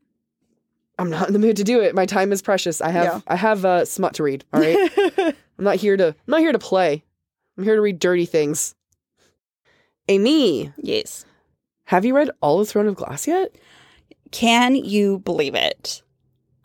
I'm 0.98 1.10
not 1.10 1.28
in 1.28 1.34
the 1.34 1.40
mood 1.40 1.58
to 1.58 1.64
do 1.64 1.82
it. 1.82 1.96
My 1.96 2.06
time 2.06 2.32
is 2.32 2.42
precious. 2.42 2.82
I 2.82 2.90
have 2.90 3.04
Yeah. 3.04 3.20
I 3.28 3.36
have 3.36 3.66
uh, 3.66 3.86
smut 3.86 4.14
to 4.16 4.24
read, 4.24 4.46
all 4.54 4.62
right? 4.62 4.92
I'm 5.58 5.64
not 5.64 5.76
here 5.76 5.98
to 5.98 6.08
I'm 6.08 6.16
not 6.28 6.40
here 6.40 6.52
to 6.52 6.60
play. 6.60 7.04
I'm 7.58 7.64
here 7.64 7.76
to 7.76 7.82
read 7.82 8.00
dirty 8.00 8.26
things. 8.26 8.76
Amy, 10.08 10.72
yes. 10.78 11.26
have 11.86 12.06
you 12.06 12.16
read 12.16 12.30
all 12.40 12.60
of 12.60 12.70
Throne 12.70 12.88
of 12.88 12.96
Glass 12.96 13.28
yet? 13.28 13.56
Can 14.30 14.76
you 14.76 15.20
believe 15.20 15.56
it? 15.56 16.04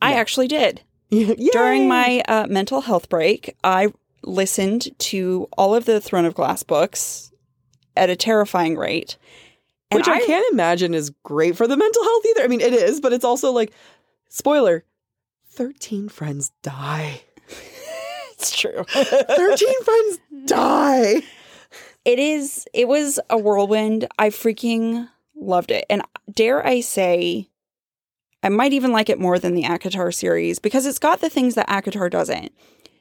I 0.02 0.14
actually 0.14 0.48
did. 0.48 0.82
During 1.10 1.88
my 1.88 2.22
uh, 2.28 2.46
mental 2.48 2.82
health 2.82 3.08
break, 3.08 3.56
I 3.64 3.92
listened 4.22 4.88
to 4.98 5.48
all 5.56 5.74
of 5.74 5.86
the 5.86 6.00
Throne 6.00 6.24
of 6.26 6.34
Glass 6.34 6.62
books 6.62 7.32
at 7.96 8.10
a 8.10 8.16
terrifying 8.16 8.76
rate. 8.76 9.16
And 9.90 9.98
which 9.98 10.08
I, 10.08 10.16
I- 10.16 10.26
can't 10.26 10.52
imagine 10.52 10.94
is 10.94 11.10
great 11.24 11.56
for 11.56 11.66
the 11.66 11.76
mental 11.76 12.02
health 12.02 12.24
either. 12.30 12.42
I 12.44 12.48
mean, 12.48 12.60
it 12.60 12.72
is, 12.72 13.00
but 13.00 13.12
it's 13.12 13.24
also 13.24 13.50
like 13.52 13.72
spoiler: 14.28 14.84
thirteen 15.46 16.08
friends 16.08 16.52
die. 16.62 17.22
It's 18.32 18.58
true. 18.58 18.84
Thirteen 18.88 19.82
friends 19.84 20.18
die. 20.46 21.22
It 22.06 22.18
is. 22.18 22.66
It 22.72 22.88
was 22.88 23.20
a 23.28 23.36
whirlwind. 23.36 24.08
I 24.18 24.30
freaking 24.30 25.08
loved 25.36 25.70
it, 25.70 25.84
and 25.90 26.00
dare 26.32 26.66
I 26.66 26.80
say, 26.80 27.50
I 28.42 28.48
might 28.48 28.72
even 28.72 28.92
like 28.92 29.10
it 29.10 29.20
more 29.20 29.38
than 29.38 29.52
the 29.54 29.64
ACOTAR 29.64 30.14
series 30.14 30.58
because 30.58 30.86
it's 30.86 30.98
got 30.98 31.20
the 31.20 31.28
things 31.28 31.54
that 31.56 31.68
ACOTAR 31.68 32.08
doesn't. 32.10 32.50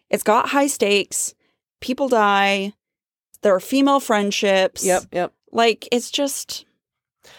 It's 0.09 0.23
got 0.23 0.49
high 0.49 0.67
stakes, 0.67 1.33
people 1.79 2.09
die, 2.09 2.73
there 3.41 3.55
are 3.55 3.61
female 3.61 4.01
friendships. 4.01 4.85
Yep, 4.85 5.03
yep. 5.13 5.33
Like 5.53 5.87
it's 5.93 6.11
just 6.11 6.65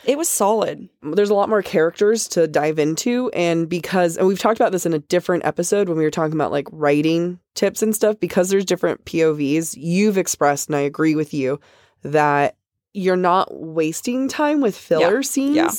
it 0.05 0.19
was 0.19 0.29
solid. 0.29 0.89
There's 1.03 1.31
a 1.31 1.35
lot 1.35 1.49
more 1.49 1.63
characters 1.63 2.29
to 2.29 2.49
dive 2.49 2.79
into 2.79 3.31
and 3.31 3.69
because 3.69 4.17
and 4.17 4.27
we've 4.27 4.39
talked 4.39 4.59
about 4.59 4.73
this 4.73 4.87
in 4.87 4.95
a 4.95 4.99
different 4.99 5.45
episode 5.45 5.89
when 5.89 5.99
we 5.99 6.05
were 6.05 6.11
talking 6.11 6.35
about 6.35 6.53
like 6.53 6.69
writing 6.73 7.39
tips 7.55 7.83
and 7.83 7.95
stuff 7.95 8.19
because 8.21 8.49
there's 8.49 8.65
different 8.65 9.05
POVs. 9.05 9.75
You've 9.77 10.19
expressed 10.19 10.69
and 10.69 10.77
I 10.77 10.81
agree 10.81 11.15
with 11.15 11.35
you 11.35 11.61
that 12.03 12.57
you're 12.93 13.17
not 13.17 13.49
wasting 13.53 14.29
time 14.29 14.61
with 14.61 14.77
filler 14.77 15.23
scenes 15.23 15.57
yeah. 15.57 15.71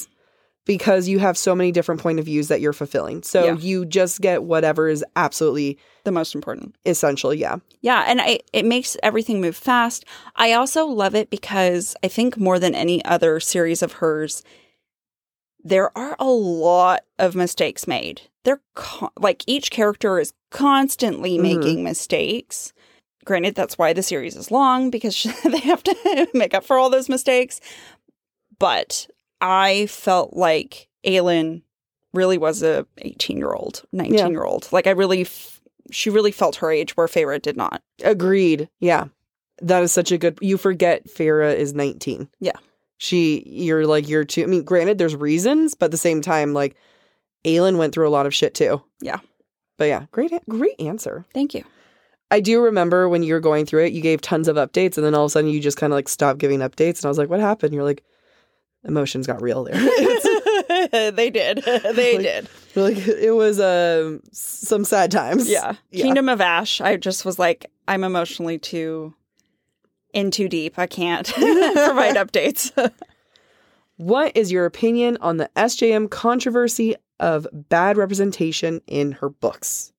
Because 0.65 1.07
you 1.07 1.17
have 1.19 1.37
so 1.37 1.55
many 1.55 1.71
different 1.71 2.01
point 2.01 2.19
of 2.19 2.25
views 2.25 2.47
that 2.49 2.61
you're 2.61 2.71
fulfilling. 2.73 3.23
So 3.23 3.43
Yeah. 3.45 3.55
you 3.57 3.85
just 3.85 4.21
get 4.21 4.43
whatever 4.43 4.87
is 4.87 5.03
absolutely 5.15 5.77
The 6.03 6.11
most 6.11 6.35
important. 6.35 6.75
essential, 6.85 7.33
yeah. 7.33 7.57
Yeah, 7.81 8.03
and 8.07 8.21
I, 8.21 8.39
it 8.53 8.65
makes 8.65 8.95
everything 9.01 9.41
move 9.41 9.55
fast. 9.55 10.05
I 10.35 10.53
also 10.53 10.85
love 10.85 11.15
it 11.15 11.29
because 11.31 11.95
I 12.03 12.07
think 12.07 12.37
more 12.37 12.59
than 12.59 12.75
any 12.75 13.03
other 13.05 13.39
series 13.39 13.81
of 13.81 13.93
hers, 13.93 14.43
there 15.63 15.95
are 15.97 16.15
a 16.19 16.25
lot 16.29 17.01
of 17.19 17.35
mistakes 17.35 17.87
made. 17.87 18.21
They're 18.43 18.61
co- 18.75 19.11
like 19.19 19.43
each 19.47 19.69
character 19.71 20.19
is 20.19 20.33
constantly 20.51 21.37
Mhm. 21.37 21.41
making 21.41 21.83
mistakes. 21.83 22.73
Granted, 23.25 23.53
that's 23.55 23.77
why 23.77 23.93
the 23.93 24.01
series 24.03 24.35
is 24.35 24.49
long 24.51 24.89
because 24.89 25.23
they 25.43 25.59
have 25.59 25.83
to 25.83 26.27
make 26.33 26.53
up 26.53 26.63
for 26.63 26.77
all 26.77 26.89
those 26.89 27.09
mistakes. 27.09 27.59
But 28.57 29.07
I 29.41 29.87
felt 29.87 30.33
like 30.33 30.87
Aelin 31.05 31.63
really 32.13 32.37
was 32.37 32.63
a 32.63 32.85
18 32.99 33.37
year 33.37 33.53
old, 33.53 33.83
19 33.91 34.31
year 34.31 34.43
old. 34.43 34.67
Like 34.71 34.87
I 34.87 34.91
really, 34.91 35.21
f- 35.21 35.61
she 35.91 36.09
really 36.09 36.31
felt 36.31 36.57
her 36.57 36.71
age 36.71 36.95
where 36.95 37.07
Feyre 37.07 37.41
did 37.41 37.57
not. 37.57 37.81
Agreed. 38.03 38.69
Yeah. 38.79 39.05
That 39.61 39.83
is 39.83 39.91
such 39.91 40.11
a 40.11 40.17
good 40.17 40.37
you 40.41 40.57
forget 40.57 41.07
Feyre 41.07 41.55
is 41.55 41.73
19. 41.73 42.27
Yeah. 42.39 42.51
She 42.97 43.43
you're 43.45 43.85
like 43.85 44.07
you're 44.07 44.25
too 44.25 44.43
I 44.43 44.45
mean, 44.45 44.63
granted 44.63 44.97
there's 44.97 45.15
reasons, 45.15 45.75
but 45.75 45.85
at 45.85 45.91
the 45.91 45.97
same 45.97 46.21
time, 46.21 46.53
like 46.53 46.75
Aelin 47.45 47.77
went 47.77 47.93
through 47.93 48.07
a 48.07 48.09
lot 48.11 48.25
of 48.25 48.33
shit 48.33 48.53
too. 48.55 48.81
Yeah. 49.01 49.19
But 49.77 49.85
yeah, 49.85 50.05
great 50.11 50.33
great 50.49 50.79
answer. 50.79 51.25
Thank 51.33 51.53
you. 51.53 51.63
I 52.31 52.39
do 52.39 52.61
remember 52.61 53.09
when 53.09 53.23
you 53.23 53.33
were 53.33 53.39
going 53.39 53.65
through 53.65 53.85
it, 53.85 53.93
you 53.93 54.01
gave 54.01 54.21
tons 54.21 54.47
of 54.47 54.55
updates 54.55 54.97
and 54.97 55.05
then 55.05 55.13
all 55.13 55.25
of 55.25 55.29
a 55.29 55.31
sudden 55.31 55.49
you 55.49 55.59
just 55.59 55.77
kind 55.77 55.91
of 55.91 55.95
like 55.95 56.07
stopped 56.09 56.39
giving 56.39 56.59
updates 56.59 56.99
and 56.99 57.05
I 57.05 57.09
was 57.09 57.17
like, 57.17 57.29
What 57.29 57.39
happened? 57.39 57.73
You're 57.73 57.83
like, 57.83 58.03
emotions 58.83 59.27
got 59.27 59.41
real 59.41 59.63
there. 59.63 59.75
they 61.11 61.29
did. 61.29 61.63
They 61.95 62.17
Like- 62.17 62.21
did. 62.25 62.49
like 62.75 62.97
it 63.07 63.31
was 63.31 63.59
um 63.59 64.21
some 64.31 64.85
sad 64.85 65.11
times. 65.11 65.49
Yeah. 65.49 65.75
Yeah. 65.91 66.03
Kingdom 66.03 66.29
of 66.29 66.41
Ash, 66.41 66.81
I 66.81 66.97
just 66.97 67.25
was 67.25 67.37
like, 67.39 67.69
I'm 67.87 68.03
emotionally 68.03 68.57
too 68.57 69.13
in 70.13 70.31
too 70.31 70.47
deep. 70.49 70.77
I 70.79 70.87
can't 70.87 71.27
provide 71.33 72.15
updates. 72.15 72.71
What 73.97 74.35
is 74.35 74.51
your 74.51 74.65
opinion 74.65 75.17
on 75.21 75.37
the 75.37 75.49
SJM 75.55 76.09
controversy 76.09 76.95
of 77.19 77.47
bad 77.53 77.97
representation 77.97 78.81
in 78.87 79.11
her 79.13 79.29
books? 79.29 79.93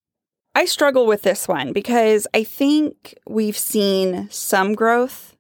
I 0.55 0.65
struggle 0.67 1.07
with 1.07 1.23
this 1.23 1.47
one 1.49 1.73
because 1.73 2.27
I 2.35 2.45
think 2.45 3.15
we've 3.27 3.57
seen 3.57 4.29
some 4.31 4.75
growth 4.75 5.32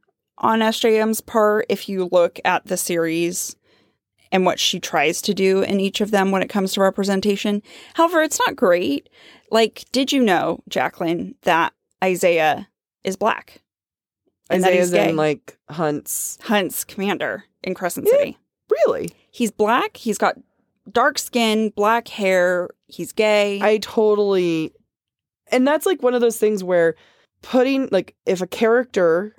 on 0.42 0.60
SJM's 0.60 1.20
part 1.20 1.66
if 1.68 1.88
you 1.88 2.08
look 2.10 2.38
at 2.44 2.66
the 2.66 2.76
series 2.76 3.56
and 4.30 4.44
what 4.44 4.58
she 4.58 4.80
tries 4.80 5.22
to 5.22 5.34
do 5.34 5.62
in 5.62 5.78
each 5.78 6.00
of 6.00 6.10
them 6.10 6.30
when 6.30 6.42
it 6.42 6.48
comes 6.48 6.72
to 6.72 6.80
representation. 6.80 7.62
However, 7.94 8.22
it's 8.22 8.40
not 8.46 8.56
great. 8.56 9.08
Like, 9.50 9.84
did 9.92 10.10
you 10.12 10.22
know, 10.22 10.60
Jacqueline, 10.68 11.34
that 11.42 11.72
Isaiah 12.02 12.68
is 13.04 13.16
black? 13.16 13.60
And 14.50 14.64
that 14.64 14.72
he's 14.72 14.88
Isaiah's 14.88 14.90
gay. 14.90 15.10
in 15.10 15.16
like 15.16 15.56
Hunt's. 15.70 16.38
Hunt's 16.42 16.84
commander 16.84 17.44
in 17.62 17.74
Crescent 17.74 18.06
Yeah. 18.10 18.18
City. 18.18 18.38
Really? 18.70 19.10
He's 19.30 19.50
black. 19.50 19.96
He's 19.98 20.18
got 20.18 20.36
dark 20.90 21.18
skin, 21.18 21.68
black 21.70 22.08
hair. 22.08 22.70
He's 22.86 23.12
gay. 23.12 23.60
I 23.62 23.78
totally. 23.78 24.72
And 25.50 25.66
that's 25.66 25.84
like 25.86 26.02
one 26.02 26.14
of 26.14 26.22
those 26.22 26.38
things 26.38 26.64
where 26.64 26.94
putting, 27.42 27.88
like, 27.92 28.14
if 28.24 28.40
a 28.40 28.46
character 28.46 29.36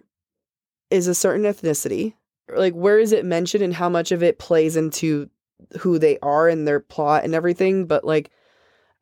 is 0.94 1.08
a 1.08 1.16
certain 1.16 1.44
ethnicity, 1.44 2.14
like, 2.56 2.74
where 2.74 3.00
is 3.00 3.12
it 3.12 3.26
mentioned 3.26 3.64
and 3.64 3.74
how 3.74 3.90
much 3.90 4.12
of 4.12 4.22
it 4.24 4.38
plays 4.40 4.76
into 4.76 5.30
who 5.80 5.98
they 5.98 6.20
are 6.22 6.48
and 6.48 6.68
their 6.68 6.80
plot 6.80 7.24
and 7.24 7.34
everything? 7.34 7.86
But, 7.86 8.04
like, 8.06 8.30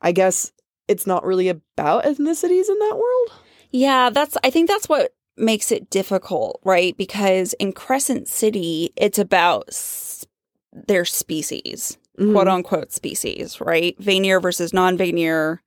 I 0.02 0.12
guess 0.12 0.52
it's 0.88 1.06
not 1.06 1.26
really 1.26 1.50
about 1.50 2.04
ethnicities 2.06 2.70
in 2.70 2.80
that 2.80 2.98
world. 2.98 3.32
yeah, 3.72 4.10
that's. 4.10 4.38
I 4.44 4.50
think 4.50 4.68
that's 4.70 4.90
what 4.90 5.14
makes 5.38 5.72
it 5.72 5.90
difficult, 5.90 6.60
right? 6.64 6.96
Because 6.98 7.54
in 7.54 7.72
Crescent 7.74 8.28
City, 8.28 8.92
it's 8.96 9.18
about 9.20 9.66
s- 9.70 10.26
their 10.74 11.06
species, 11.06 11.98
Mhm. 12.20 12.34
quote 12.34 12.48
unquote 12.48 12.92
species, 12.92 13.60
right? 13.62 13.96
Vanir 14.00 14.40
versus 14.40 14.74
non-Vanir, 14.74 15.62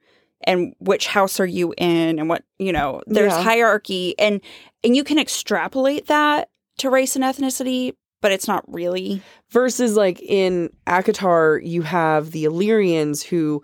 and 0.44 0.74
which 0.78 1.06
house 1.06 1.40
are 1.40 1.46
you 1.46 1.74
in, 1.78 2.18
and 2.18 2.28
what 2.28 2.44
you 2.58 2.72
know. 2.72 3.02
There's 3.06 3.32
Yeah. 3.32 3.42
hierarchy, 3.42 4.14
and 4.18 4.40
and 4.82 4.94
you 4.96 5.04
can 5.04 5.18
extrapolate 5.18 6.06
that 6.06 6.48
to 6.78 6.90
race 6.90 7.16
and 7.16 7.24
ethnicity, 7.24 7.94
but 8.20 8.32
it's 8.32 8.48
not 8.48 8.64
really. 8.66 9.22
versus 9.50 9.96
like 9.96 10.20
in 10.22 10.70
ACOTAR, 10.86 11.60
you 11.64 11.82
have 11.82 12.32
the 12.32 12.44
Illyrians 12.44 13.22
who 13.22 13.62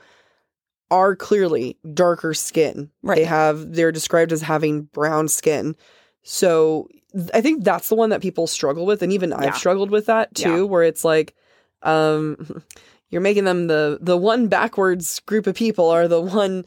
are 0.91 1.15
clearly 1.17 1.77
darker 1.95 2.35
skin. 2.35 2.91
Right. 3.03 3.17
They 3.17 3.25
have 3.25 3.73
they're 3.75 3.93
described 3.93 4.33
as 4.33 4.43
having 4.43 4.83
brown 4.83 5.29
skin. 5.29 5.77
So 6.23 6.89
th- 7.13 7.31
I 7.35 7.41
think 7.41 7.65
that's 7.65 7.89
the 7.89 7.95
one 7.95 8.11
that 8.11 8.23
people 8.23 8.47
struggle 8.47 8.87
with, 8.87 9.03
and 9.03 9.13
even 9.13 9.31
Yeah. 9.31 9.37
I've 9.39 9.57
struggled 9.57 9.91
with 9.91 10.07
that 10.07 10.35
too, 10.35 10.57
Yeah. 10.59 10.63
where 10.63 10.83
it's 10.83 11.05
like, 11.05 11.35
um, 11.83 12.63
you're 13.11 13.21
making 13.21 13.45
them 13.45 13.67
the 13.67 13.99
the 14.01 14.17
one 14.17 14.49
backwards 14.49 15.21
group 15.21 15.47
of 15.47 15.55
people 15.55 15.89
are 15.91 16.09
the 16.09 16.21
one. 16.21 16.65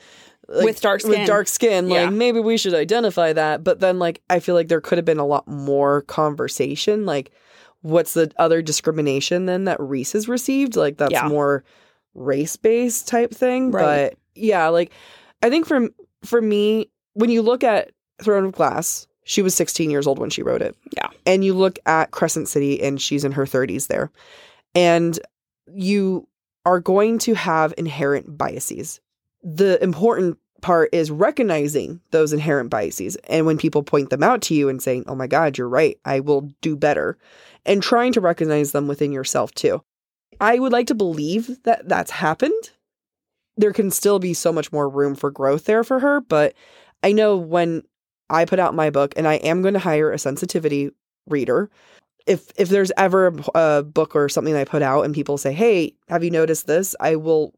like, 0.49 0.65
With 0.65 0.81
dark 0.81 0.99
skin. 1.01 1.11
with 1.11 1.25
dark 1.27 1.47
skin, 1.47 1.87
Yeah. 1.89 2.03
like 2.05 2.13
maybe 2.13 2.39
we 2.41 2.57
should 2.57 2.73
identify 2.73 3.31
that. 3.33 3.63
But 3.63 3.79
then, 3.79 3.97
like, 3.97 4.21
I 4.29 4.39
feel 4.39 4.55
like 4.55 4.67
there 4.67 4.81
could 4.81 4.97
have 4.97 5.05
been 5.05 5.17
a 5.19 5.25
lot 5.25 5.47
more 5.47 6.01
conversation. 6.01 7.05
Like, 7.05 7.31
what's 7.81 8.13
the 8.13 8.29
other 8.37 8.61
discrimination 8.61 9.45
then 9.45 9.63
that 9.65 9.79
Rhys 9.79 10.11
has 10.11 10.27
received? 10.27 10.75
Like 10.75 10.97
that's 10.97 11.11
Yeah. 11.13 11.27
more 11.29 11.63
race 12.13 12.57
based 12.57 13.07
type 13.07 13.33
thing. 13.33 13.71
Right. 13.71 14.09
But 14.11 14.17
yeah, 14.35 14.67
like 14.67 14.91
I 15.41 15.49
think 15.49 15.65
for 15.65 15.89
for 16.25 16.41
me, 16.41 16.89
when 17.13 17.29
you 17.29 17.41
look 17.41 17.63
at 17.63 17.91
Throne 18.21 18.45
of 18.45 18.51
Glass, 18.53 19.07
she 19.25 19.41
was 19.41 19.53
16 19.55 19.89
years 19.89 20.07
old 20.07 20.19
when 20.19 20.29
she 20.29 20.43
wrote 20.43 20.61
it. 20.61 20.75
Yeah. 20.95 21.07
And 21.25 21.43
you 21.45 21.53
look 21.53 21.79
at 21.85 22.11
Crescent 22.11 22.47
City 22.49 22.81
and 22.81 23.01
she's 23.01 23.23
in 23.25 23.31
her 23.33 23.45
30s 23.45 23.87
there. 23.87 24.11
And 24.75 25.17
you 25.73 26.27
are 26.65 26.79
going 26.79 27.19
to 27.19 27.33
have 27.33 27.73
inherent 27.77 28.37
biases. 28.37 29.01
The 29.43 29.81
important 29.83 30.37
part 30.61 30.89
is 30.93 31.11
recognizing 31.11 31.99
those 32.11 32.31
inherent 32.31 32.69
biases. 32.69 33.17
And 33.27 33.45
when 33.45 33.57
people 33.57 33.83
point 33.83 34.09
them 34.09 34.23
out 34.23 34.41
to 34.43 34.55
you 34.55 34.69
and 34.69 34.81
saying, 34.81 35.03
oh 35.07 35.15
my 35.15 35.27
God, 35.27 35.57
you're 35.57 35.67
right, 35.67 35.99
I 36.05 36.21
will 36.21 36.49
do 36.61 36.77
better, 36.77 37.17
and 37.65 37.83
trying 37.83 38.13
to 38.13 38.21
recognize 38.21 38.71
them 38.71 38.87
within 38.87 39.11
yourself 39.11 39.53
too. 39.53 39.83
I 40.39 40.59
would 40.59 40.71
like 40.71 40.87
to 40.87 40.95
believe 40.95 41.63
that 41.63 41.87
that's 41.89 42.11
happened. 42.11 42.71
There 43.57 43.73
can 43.73 43.91
still 43.91 44.19
be 44.19 44.33
so 44.33 44.51
much 44.51 44.71
more 44.71 44.89
room 44.89 45.15
for 45.15 45.29
growth 45.29 45.65
there 45.65 45.83
for 45.83 45.99
her. 45.99 46.21
But 46.21 46.53
I 47.03 47.11
know 47.11 47.37
when 47.37 47.83
I 48.29 48.45
put 48.45 48.59
out 48.59 48.73
my 48.73 48.89
book, 48.89 49.13
and 49.15 49.27
I 49.27 49.35
am 49.35 49.61
going 49.61 49.75
to 49.75 49.79
hire 49.79 50.11
a 50.11 50.17
sensitivity 50.17 50.91
reader. 51.27 51.69
If 52.25 52.51
if 52.57 52.69
there's 52.69 52.91
ever 52.97 53.33
a, 53.53 53.83
book 53.83 54.15
or 54.15 54.29
something 54.29 54.55
I 54.55 54.63
put 54.63 54.81
out 54.81 55.03
and 55.03 55.13
people 55.13 55.37
say, 55.37 55.51
"Hey, 55.53 55.93
have 56.09 56.23
you 56.23 56.31
noticed 56.31 56.67
this?" 56.67 56.95
I 56.99 57.15
will. 57.17 57.53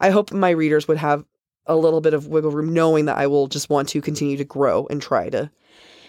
I 0.00 0.10
hope 0.10 0.32
my 0.32 0.50
readers 0.50 0.86
would 0.88 0.98
have 0.98 1.24
a 1.66 1.76
little 1.76 2.00
bit 2.00 2.12
of 2.12 2.26
wiggle 2.26 2.50
room, 2.50 2.74
knowing 2.74 3.04
that 3.06 3.16
I 3.16 3.26
will 3.26 3.46
just 3.46 3.70
want 3.70 3.88
to 3.90 4.00
continue 4.02 4.36
to 4.36 4.44
grow 4.44 4.86
and 4.90 5.00
try 5.00 5.30
to 5.30 5.50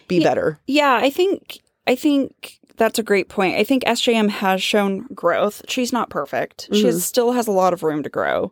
be 0.07 0.17
Yeah. 0.17 0.23
better. 0.29 0.59
Yeah, 0.67 0.99
I 1.01 1.09
think 1.09 1.59
I 1.87 1.95
think 1.95 2.59
that's 2.75 2.97
a 2.99 3.03
great 3.03 3.29
point. 3.29 3.55
I 3.57 3.63
think 3.63 3.83
SJM 3.85 4.29
has 4.29 4.61
shown 4.63 5.05
growth. 5.13 5.61
She's 5.69 5.93
not 5.93 6.09
perfect. 6.09 6.67
She 6.73 6.81
Mhm. 6.81 6.85
has, 6.85 7.05
still 7.05 7.33
has 7.33 7.47
a 7.47 7.51
lot 7.51 7.71
of 7.71 7.83
room 7.83 8.01
to 8.03 8.09
grow. 8.09 8.51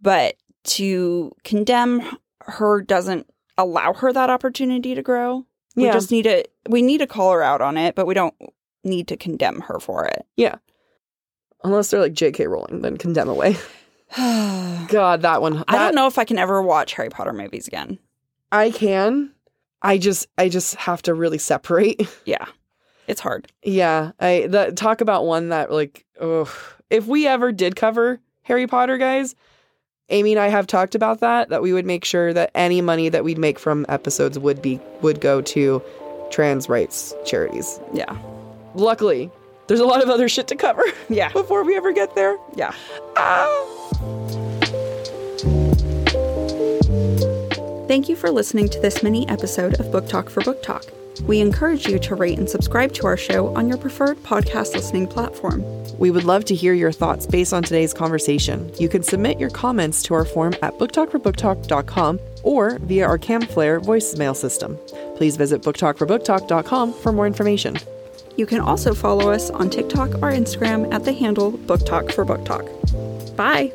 But 0.00 0.36
to 0.64 1.32
condemn 1.42 2.02
her 2.42 2.80
doesn't 2.80 3.26
allow 3.58 3.92
her 3.94 4.12
that 4.12 4.30
opportunity 4.30 4.94
to 4.94 5.02
grow. 5.02 5.44
We 5.76 5.84
Yeah. 5.86 5.92
just 5.92 6.10
need 6.10 6.22
to 6.22 6.44
we 6.68 6.80
need 6.80 6.98
to 6.98 7.06
call 7.06 7.32
her 7.32 7.42
out 7.42 7.60
on 7.60 7.76
it, 7.76 7.94
but 7.94 8.06
we 8.06 8.14
don't 8.14 8.34
need 8.84 9.08
to 9.08 9.16
condemn 9.16 9.60
her 9.62 9.78
for 9.80 10.06
it. 10.06 10.24
Yeah. 10.36 10.56
Unless 11.62 11.90
they're 11.90 12.00
like 12.00 12.14
J.K. 12.14 12.46
Rowling, 12.46 12.80
then 12.80 12.96
condemn 12.96 13.28
away. 13.28 13.56
God, 14.16 15.22
that 15.22 15.42
one. 15.42 15.62
I 15.68 15.78
don't 15.78 15.94
know 15.94 16.06
if 16.06 16.18
I 16.18 16.24
can 16.24 16.38
ever 16.38 16.62
watch 16.62 16.94
Harry 16.94 17.10
Potter 17.10 17.32
movies 17.32 17.68
again. 17.68 17.98
I 18.50 18.70
can. 18.70 19.32
I 19.82 19.98
just 19.98 20.26
I 20.36 20.48
just 20.48 20.74
have 20.76 21.02
to 21.02 21.14
really 21.14 21.38
separate. 21.38 22.02
Yeah. 22.24 22.46
It's 23.06 23.20
hard. 23.20 23.50
yeah, 23.64 24.12
I 24.20 24.46
that 24.50 24.76
talk 24.76 25.00
about 25.00 25.26
one 25.26 25.48
that 25.48 25.72
like 25.72 26.04
oh 26.20 26.48
if 26.90 27.06
we 27.06 27.26
ever 27.26 27.50
did 27.50 27.74
cover 27.74 28.20
Harry 28.42 28.68
Potter 28.68 28.98
guys, 28.98 29.34
Amy 30.10 30.32
and 30.32 30.40
I 30.40 30.46
have 30.48 30.68
talked 30.68 30.94
about 30.94 31.18
that 31.18 31.48
that 31.48 31.60
we 31.60 31.72
would 31.72 31.86
make 31.86 32.04
sure 32.04 32.32
that 32.32 32.52
any 32.54 32.80
money 32.80 33.08
that 33.08 33.24
we'd 33.24 33.38
make 33.38 33.58
from 33.58 33.84
episodes 33.88 34.38
would 34.38 34.62
be 34.62 34.80
would 35.02 35.20
go 35.20 35.40
to 35.42 35.82
trans 36.30 36.68
rights 36.68 37.12
charities. 37.24 37.80
Yeah. 37.92 38.16
Luckily, 38.74 39.30
there's 39.66 39.80
a 39.80 39.86
lot 39.86 40.02
of 40.02 40.08
other 40.08 40.28
shit 40.28 40.48
to 40.48 40.56
cover 40.56 40.82
Yeah. 41.08 41.32
before 41.32 41.64
we 41.64 41.76
ever 41.76 41.92
get 41.92 42.14
there. 42.14 42.36
Yeah. 42.54 42.74
Ah. 43.16 43.66
Thank 47.88 48.08
you 48.08 48.14
for 48.14 48.30
listening 48.30 48.68
to 48.68 48.78
this 48.80 49.02
mini 49.02 49.28
episode 49.28 49.80
of 49.80 49.90
Book 49.90 50.08
Talk 50.08 50.30
for 50.30 50.42
Book 50.42 50.62
Talk. 50.62 50.84
We 51.26 51.40
encourage 51.40 51.86
you 51.88 51.98
to 51.98 52.14
rate 52.14 52.38
and 52.38 52.48
subscribe 52.48 52.92
to 52.94 53.06
our 53.06 53.16
show 53.16 53.54
on 53.56 53.68
your 53.68 53.76
preferred 53.76 54.16
podcast 54.22 54.74
listening 54.74 55.06
platform. 55.08 55.64
We 55.98 56.10
would 56.10 56.24
love 56.24 56.44
to 56.46 56.54
hear 56.54 56.72
your 56.72 56.92
thoughts 56.92 57.26
based 57.26 57.52
on 57.52 57.62
today's 57.64 57.92
conversation. 57.92 58.72
You 58.78 58.88
can 58.88 59.02
submit 59.02 59.38
your 59.40 59.50
comments 59.50 60.02
to 60.04 60.14
our 60.14 60.24
form 60.24 60.54
at 60.62 60.78
booktalkforbooktalk.com 60.78 62.20
or 62.44 62.78
via 62.78 63.06
our 63.06 63.18
Camflare 63.18 63.82
voicemail 63.82 64.34
system. 64.36 64.78
Please 65.16 65.36
visit 65.36 65.60
booktalkforbooktalk.com 65.62 66.92
for 66.94 67.12
more 67.12 67.26
information. 67.26 67.76
You 68.36 68.46
can 68.46 68.60
also 68.60 68.94
follow 68.94 69.30
us 69.30 69.50
on 69.50 69.70
TikTok 69.70 70.14
or 70.16 70.32
Instagram 70.32 70.92
at 70.92 71.04
the 71.04 71.12
handle 71.12 71.52
Book 71.52 71.84
Talk 71.84 72.10
for 72.12 72.24
Book 72.24 72.44
Talk. 72.44 72.64
Bye! 73.36 73.72